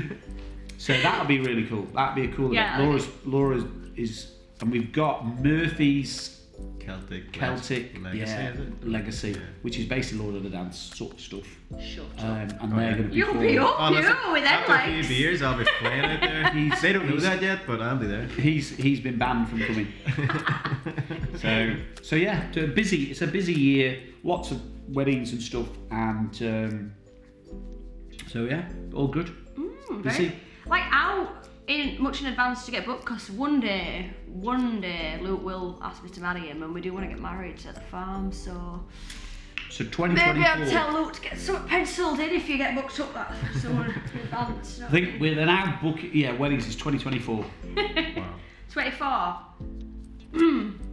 [0.76, 1.82] so that'll be really cool.
[1.94, 2.88] That'd be a cool Yeah, event.
[2.88, 3.64] Laura's Laura's
[3.96, 6.37] is, and we've got Murphy's
[6.80, 7.32] Celtic.
[7.32, 8.18] Celtic legacy.
[8.32, 8.88] yeah, is it?
[8.88, 9.38] legacy, Yeah.
[9.62, 11.42] which is basically Lord of the Dance sort of stuff.
[11.80, 12.90] Shut Um, and Oh, they're yeah.
[12.96, 13.40] going to be You'll cool.
[13.42, 16.20] be up, Oh, listen, you, with them after a few beers, I'll be playing out
[16.20, 16.50] there.
[16.52, 18.26] He's- they don't know that yet, but I'll be there.
[18.26, 19.88] He's he's been banned from coming.
[21.36, 23.04] so so yeah, so busy.
[23.10, 23.98] It's a busy year.
[24.24, 26.92] Lots of weddings and stuff, and um,
[28.28, 29.30] so yeah, all good.
[29.58, 30.28] Mm, Busy.
[30.28, 31.37] very, like out
[31.68, 36.02] in much in advance to get booked because one day, one day Luke will ask
[36.02, 38.32] me to marry him, and we do want to get married at the farm.
[38.32, 38.82] So
[39.70, 43.14] So maybe I'll tell Luke to get something penciled in if you get booked up
[43.14, 44.80] that so in advance.
[44.80, 45.98] I think we're now book.
[46.12, 47.36] Yeah, weddings is 2024.
[48.16, 48.34] Wow.
[48.70, 49.36] Twenty four.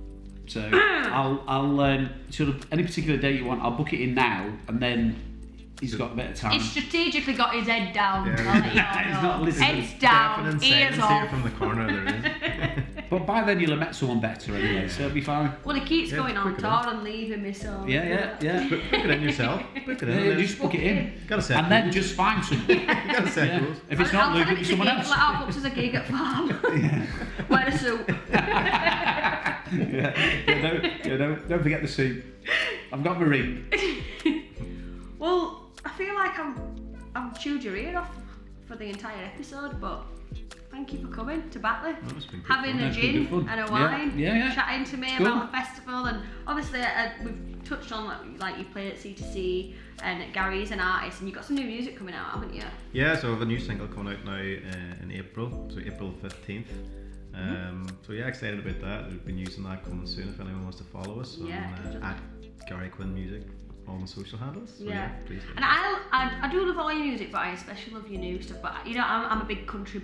[0.47, 4.13] So I'll I'll um, sort of any particular date you want, I'll book it in
[4.13, 5.34] now, and then
[5.81, 6.53] he's got a bit of time.
[6.53, 8.27] He's strategically got his head down.
[8.27, 8.35] Yeah.
[8.39, 9.21] I'll let you all He's know.
[9.21, 9.75] not listening.
[9.81, 11.29] Head's down, ears silence here off.
[11.29, 12.83] from the corner there is.
[13.07, 15.53] But by then you'll have met someone better anyway, so it'll be fine.
[15.63, 17.85] Well, he keeps Yeah, going on quick tour and leaving me, so.
[17.87, 18.67] Yeah, yeah, yeah.
[18.67, 19.61] Book book it in yourself.
[19.85, 20.25] Book it in.
[20.25, 22.67] Yeah, and just book it in, Gotta set and then just find someone.
[22.67, 23.59] You gotta set Yeah.
[23.63, 23.77] rules.
[23.91, 25.09] If it's I'll- not I'll Luke, tell it'll him be it's a someone else.
[25.11, 26.49] Like, I'll book as a gig at farm.
[27.47, 28.09] Wear a suit.
[28.31, 32.23] yeah, yeah, don't, yeah, don't, don't forget the suit.
[32.91, 33.65] I've got my ring.
[35.19, 35.54] Well, I
[35.97, 36.55] feel like I'm
[37.15, 38.13] I've chewed your ear off
[38.67, 40.05] for the entire episode, but
[40.71, 41.95] thank you for coming to Batley.
[42.47, 42.87] Having fun.
[42.87, 44.53] a gin and a wine, yeah, yeah.
[44.55, 45.27] chatting to me It's cool.
[45.27, 49.73] about the festival, and obviously uh, we've touched on like, like you played at C2C
[50.03, 52.63] and Gary's an artist, and you've got some new music coming out, haven't you?
[52.91, 56.13] Yeah, so I have a new single coming out now uh, in April, so April
[56.21, 56.65] 15th.
[57.33, 59.09] Um, so yeah, excited about that.
[59.11, 61.69] We've been using that coming soon if anyone wants to follow us on, Yeah,
[62.01, 62.19] uh, at
[62.67, 63.43] Gary Quinn Music
[63.87, 64.73] on the social handles.
[64.77, 65.09] So, Yeah.
[65.25, 65.41] please.
[65.55, 68.41] And I, I, I do love all your music, but I especially love your new
[68.41, 68.61] stuff.
[68.61, 70.01] But you know, I'm, I'm a big country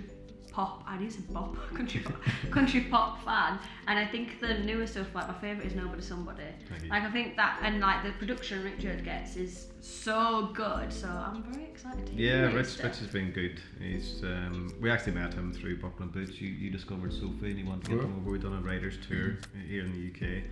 [0.50, 0.84] pop.
[0.86, 2.16] I do say pop, country pop,
[2.50, 3.58] country pop fan,
[3.88, 6.42] and I think the newer stuff, like my favorite is Nobody Somebody.
[6.68, 6.90] Thank you.
[6.90, 10.92] Like I think that, and like the production Richard gets is so good.
[10.92, 12.84] So I'm very excited to hear Yeah, your Rich, stuff.
[12.84, 13.60] Rich has been good.
[13.80, 16.38] He's um, we actually met him through Buckle and Boots.
[16.40, 18.04] You, you discovered Sophie and he wanted to get Yeah.
[18.08, 18.30] him over.
[18.30, 20.42] We've done a writers tour here in the UK,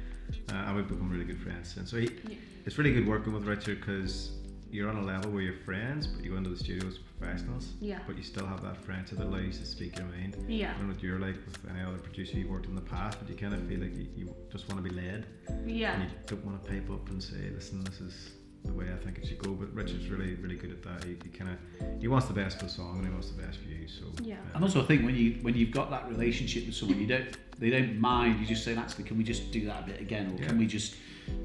[0.51, 1.77] uh, and we've become really good friends.
[1.77, 2.37] And so he, Yeah.
[2.67, 4.33] It's really good working with Richard because
[4.71, 7.73] you're on a level where you're friends, but you go into the studio as professionals.
[7.81, 7.99] Yeah.
[8.07, 10.37] But you still have that friendship that allows you to speak your mind.
[10.49, 10.71] Yeah.
[10.75, 13.19] I don't know what you're like with any other producer you've worked in the past,
[13.21, 15.27] but you kind of feel like you, you just want to be led.
[15.67, 15.95] Yeah.
[15.95, 18.31] And you don't want to pipe up and say, listen, this is
[18.65, 19.53] the way I think it should go.
[19.53, 21.05] But Richard's really, really good at that.
[21.05, 23.43] He, he kind of he wants the best for the song and he wants the
[23.43, 23.89] best for you.
[23.89, 24.37] So Yeah.
[24.55, 27.27] And also, I think when you when you've got that relationship with someone, you don't
[27.59, 28.41] they don't mind.
[28.41, 30.49] You just say, actually, can we just do that a bit again, or Yeah.
[30.49, 30.95] can we just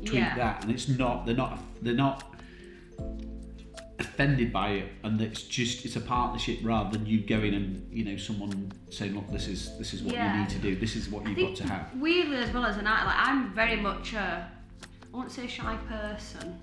[0.05, 0.35] tweak Yeah.
[0.35, 0.63] that?
[0.63, 2.23] And it's not they're not they're not
[3.99, 8.03] offended by it, and it's just it's a partnership rather than you going and you
[8.03, 10.33] know someone saying, look, this is this is what Yeah.
[10.33, 10.75] you need to do.
[10.75, 11.93] This is what I you've got to have.
[11.99, 14.49] weirdly as well as an actor, like I'm very much a
[15.13, 16.59] I won't say shy person.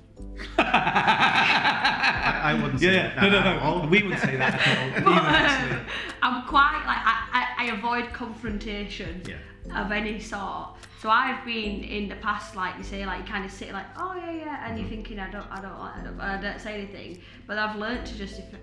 [0.58, 3.60] I, I wouldn't say Yeah, that no, no, at no.
[3.62, 3.86] all.
[3.88, 5.02] We wouldn't say that at all.
[5.04, 5.78] But uh,
[6.22, 9.38] I'm quite like I, I, I avoid confrontation Yeah.
[9.84, 10.76] of any sort.
[11.02, 13.86] So I've been in the past, like you say, like you kind of sit like,
[13.96, 14.90] oh yeah, yeah, and you're mm.
[14.90, 17.20] thinking I don't, I don't, I don't, I don't say anything.
[17.48, 18.54] But I've learned to just if,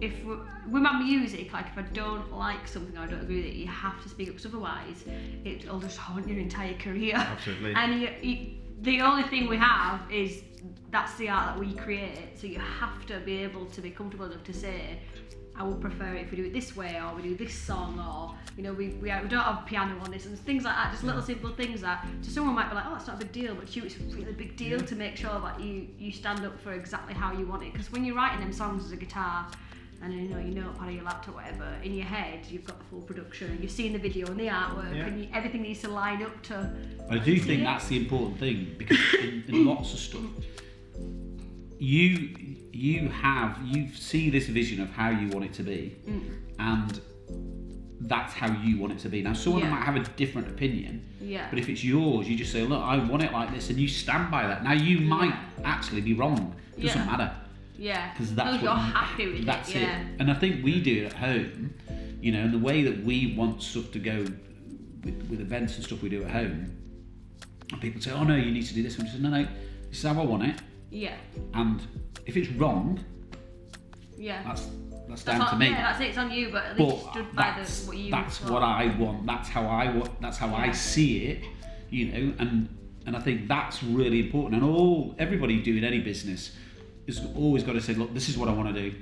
[0.00, 3.46] if with my music, like if I don't like something or I don't agree with
[3.46, 5.02] it, you have to speak up, because otherwise
[5.44, 7.16] it'll just haunt your entire career.
[7.16, 7.74] Absolutely.
[7.76, 10.44] And you, you, the only thing we have is
[10.92, 12.38] that's the art that we create.
[12.38, 15.00] So you have to be able to be comfortable enough to say,
[15.54, 17.98] I would prefer it if we do it this way, or we do this song,
[18.00, 20.90] or you know, we, we, we don't have piano on this, and things like that.
[20.92, 23.32] Just little simple things that to someone might be like, oh, it's not a big
[23.32, 26.10] deal, but to you, it's a really big deal to make sure that you you
[26.10, 27.72] stand up for exactly how you want it.
[27.72, 29.46] Because when you're writing them songs as a guitar,
[30.02, 32.78] and you know you know part of your laptop, whatever, in your head you've got
[32.78, 35.06] the full production, you've seen the video and the artwork, Yeah.
[35.06, 36.74] and you, everything needs to line up to.
[37.10, 37.72] I do think Yeah.
[37.74, 40.22] that's the important thing because in, in lots of stuff,
[41.78, 42.36] you
[42.72, 46.22] you have you see this vision of how you want it to be, mm.
[46.58, 47.00] and
[48.00, 49.22] that's how you want it to be.
[49.22, 49.70] Now, someone Yeah.
[49.70, 51.46] might have a different opinion, Yeah.
[51.50, 53.88] but if it's yours, you just say, "Look, I want it like this," and you
[53.88, 54.64] stand by that.
[54.64, 55.06] Now, you mm.
[55.06, 56.54] might actually be wrong.
[56.76, 57.06] it Doesn't Yeah.
[57.06, 57.30] matter
[57.78, 58.12] Yeah.
[58.12, 59.82] because that's what you're happy with that's it.
[59.82, 60.04] Yeah.
[60.18, 61.74] And I think we do it at home,
[62.22, 64.24] you know, and the way that we want stuff to go
[65.04, 66.72] with, with events and stuff we do at home.
[67.70, 69.46] And people say, "Oh no, you need to do this," and say, "No, no,
[69.88, 70.56] this is how I want it."
[70.92, 71.16] Yeah.
[71.54, 71.80] And
[72.26, 73.02] if it's wrong,
[74.18, 74.42] Yeah.
[74.44, 74.68] that's
[75.08, 75.66] that's That's down what- to me.
[75.70, 76.08] Yeah, that's it.
[76.10, 78.10] It's on you, but at least you but stood by that's the, what you.
[78.10, 78.52] that's thought.
[78.52, 79.26] what I want.
[79.26, 80.20] That's how I want.
[80.22, 81.44] That's how I see it.
[81.90, 82.68] You know, and
[83.06, 84.62] and I think that's really important.
[84.62, 86.56] And all everybody doing any business
[87.08, 88.96] is always got to say, look, this is what I want to do,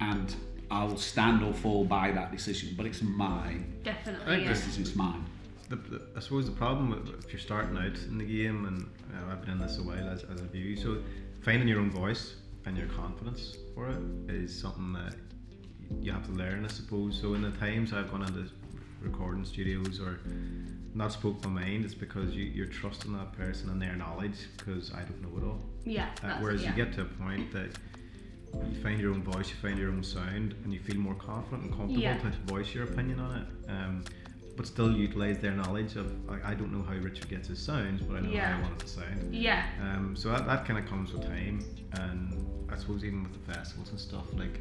[0.00, 0.34] and
[0.70, 2.74] I will stand or fall by that decision.
[2.76, 3.80] But it's mine.
[3.84, 4.24] Definitely.
[4.24, 4.48] I think Yeah.
[4.52, 5.24] This is it's mine.
[5.72, 8.82] The, the, I suppose the problem with- if you're starting out in the game, and
[9.14, 10.98] uh, I've been in this a while as, as have you, so
[11.42, 13.98] finding your own voice and your confidence for it
[14.28, 15.14] is something that
[16.00, 17.18] you have to learn, I suppose.
[17.20, 18.48] So in the times I've gone into
[19.00, 20.20] recording studios or
[20.94, 24.92] not spoke my mind, it's because you, you're trusting that person and their knowledge because
[24.92, 25.60] I don't know it all.
[25.84, 26.10] Yeah.
[26.22, 26.70] Uh, whereas yeah.
[26.70, 27.70] you get to a point that
[28.54, 31.62] you find your own voice, you find your own sound, and you feel more confident
[31.64, 32.18] and comfortable Yeah.
[32.18, 33.70] to voice your opinion on it.
[33.70, 34.04] Um,
[34.62, 38.00] but still utilize their knowledge of like, I don't know how Richard gets his sounds,
[38.02, 38.52] but I know Yeah.
[38.52, 39.34] how I want it to sound.
[39.34, 39.64] Yeah.
[39.82, 43.52] Um, so that, that kind of comes with time, and I suppose even with the
[43.52, 44.60] festivals and stuff, like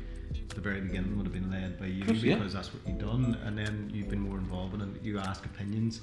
[0.49, 2.35] the very beginning would have been led by you Course, yeah.
[2.37, 4.87] because that's what you've done, and then you've been more involved in it.
[5.03, 6.01] You ask opinions,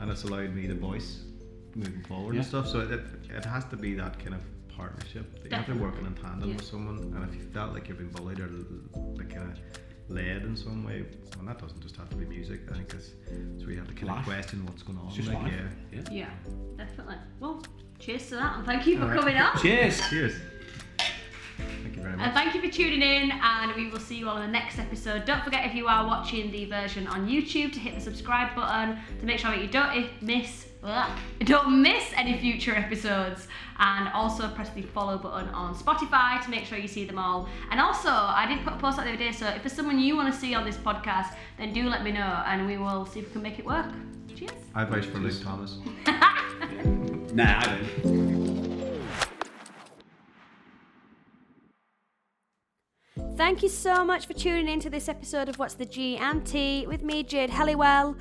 [0.00, 1.20] and it's allowed me to voice
[1.76, 2.40] moving forward Yeah.
[2.40, 2.66] and stuff.
[2.66, 4.40] So it, it, it has to be that kind of
[4.76, 5.40] partnership.
[5.44, 6.56] That you have to be working in tandem Yeah.
[6.56, 8.48] with someone, and if you felt like you've been bullied or
[9.16, 9.58] like kind of
[10.08, 11.04] led in some way,
[11.38, 12.60] and that doesn't just have to be music.
[12.70, 13.10] I think it's,
[13.54, 14.18] it's where you have to kind Life.
[14.20, 15.12] of question what's going on.
[15.12, 15.52] Just like, life.
[15.92, 16.00] yeah.
[16.10, 16.12] Yeah.
[16.12, 16.28] Yeah.
[16.76, 17.16] Definitely.
[17.40, 17.62] Well,
[17.98, 19.18] cheers to that, and thank you for All right.
[19.18, 19.56] coming up.
[19.60, 20.00] Cheers.
[20.08, 20.34] Cheers.
[21.58, 22.26] Thank you very much.
[22.26, 24.78] And thank you for tuning in, and we will see you all in the next
[24.78, 25.24] episode.
[25.24, 28.98] Don't forget if you are watching the version on YouTube to hit the subscribe button
[29.20, 33.48] to make sure that you don't miss ugh, don't miss any future episodes,
[33.78, 37.48] and also press the follow button on Spotify to make sure you see them all.
[37.70, 39.98] And also, I did put a post out the other day, so if there's someone
[39.98, 43.06] you want to see on this podcast, then do let me know, and we will
[43.06, 43.86] see if we can make it work.
[44.34, 44.50] Cheers.
[44.74, 45.78] I vouch for Luke Thomas.
[47.36, 48.56] Nah, I don't.
[53.36, 56.46] Thank you so much for tuning in to this episode of What's the G and
[56.46, 58.16] T with me, Jade Helliwell.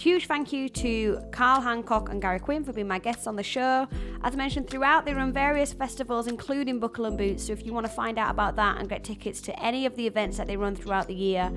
[0.00, 3.42] Huge thank you to Karl Hancock and Gary Quinn for being my guests on the
[3.42, 3.88] show.
[4.22, 7.46] As I mentioned throughout, they run various festivals, including Buckle and Boots.
[7.46, 9.96] So if you want to find out about that and get tickets to any of
[9.96, 11.50] the events that they run throughout the year,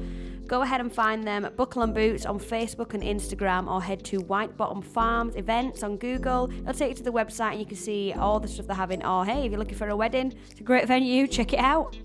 [0.46, 4.06] go ahead and find them at Buckle and Boots on Facebook and Instagram, or head
[4.06, 6.50] to White Bottom Farms events on Google.
[6.62, 9.06] It'll take you to the website and you can see all the stuff they're having.
[9.06, 11.28] Or hey, if you're looking for a wedding, it's a great venue.
[11.28, 11.98] Check it out.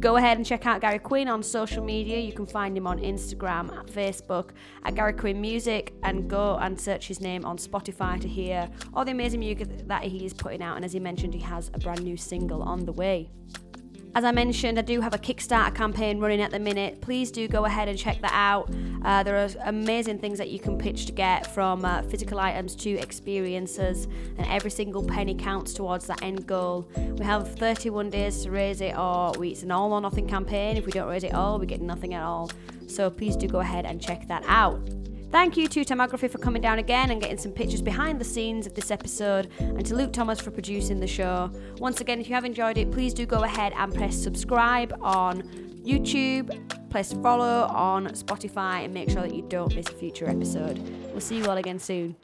[0.00, 2.18] Go ahead and check out Gary Quinn on social media.
[2.18, 4.50] You can find him on Instagram, at Facebook,
[4.84, 9.04] at Gary Quinn Music, and go and search his name on Spotify to hear all
[9.04, 10.76] the amazing music that he is putting out.
[10.76, 13.30] And as he mentioned, he has a brand new single on the way.
[14.14, 17.00] As I mentioned, I do have a Kickstarter campaign running at the minute.
[17.00, 18.70] Please do go ahead and check that out.
[19.02, 22.76] Uh, there are amazing things that you can pitch to get from uh, physical items
[22.76, 24.06] to experiences,
[24.36, 26.86] and every single penny counts towards that end goal.
[27.16, 30.76] We have 31 days to raise it, or we, it's an all or nothing campaign.
[30.76, 32.50] If we don't raise it all, we get nothing at all.
[32.88, 34.78] So please do go ahead and check that out.
[35.32, 38.66] Thank you to Tomography for coming down again and getting some pictures behind the scenes
[38.66, 41.50] of this episode, and to Luke Thomas for producing the show.
[41.78, 45.40] Once again, if you have enjoyed it, please do go ahead and press subscribe on
[45.86, 46.50] YouTube,
[46.90, 50.78] press follow on Spotify, and make sure that you don't miss a future episode.
[51.12, 52.14] We'll see you all again soon.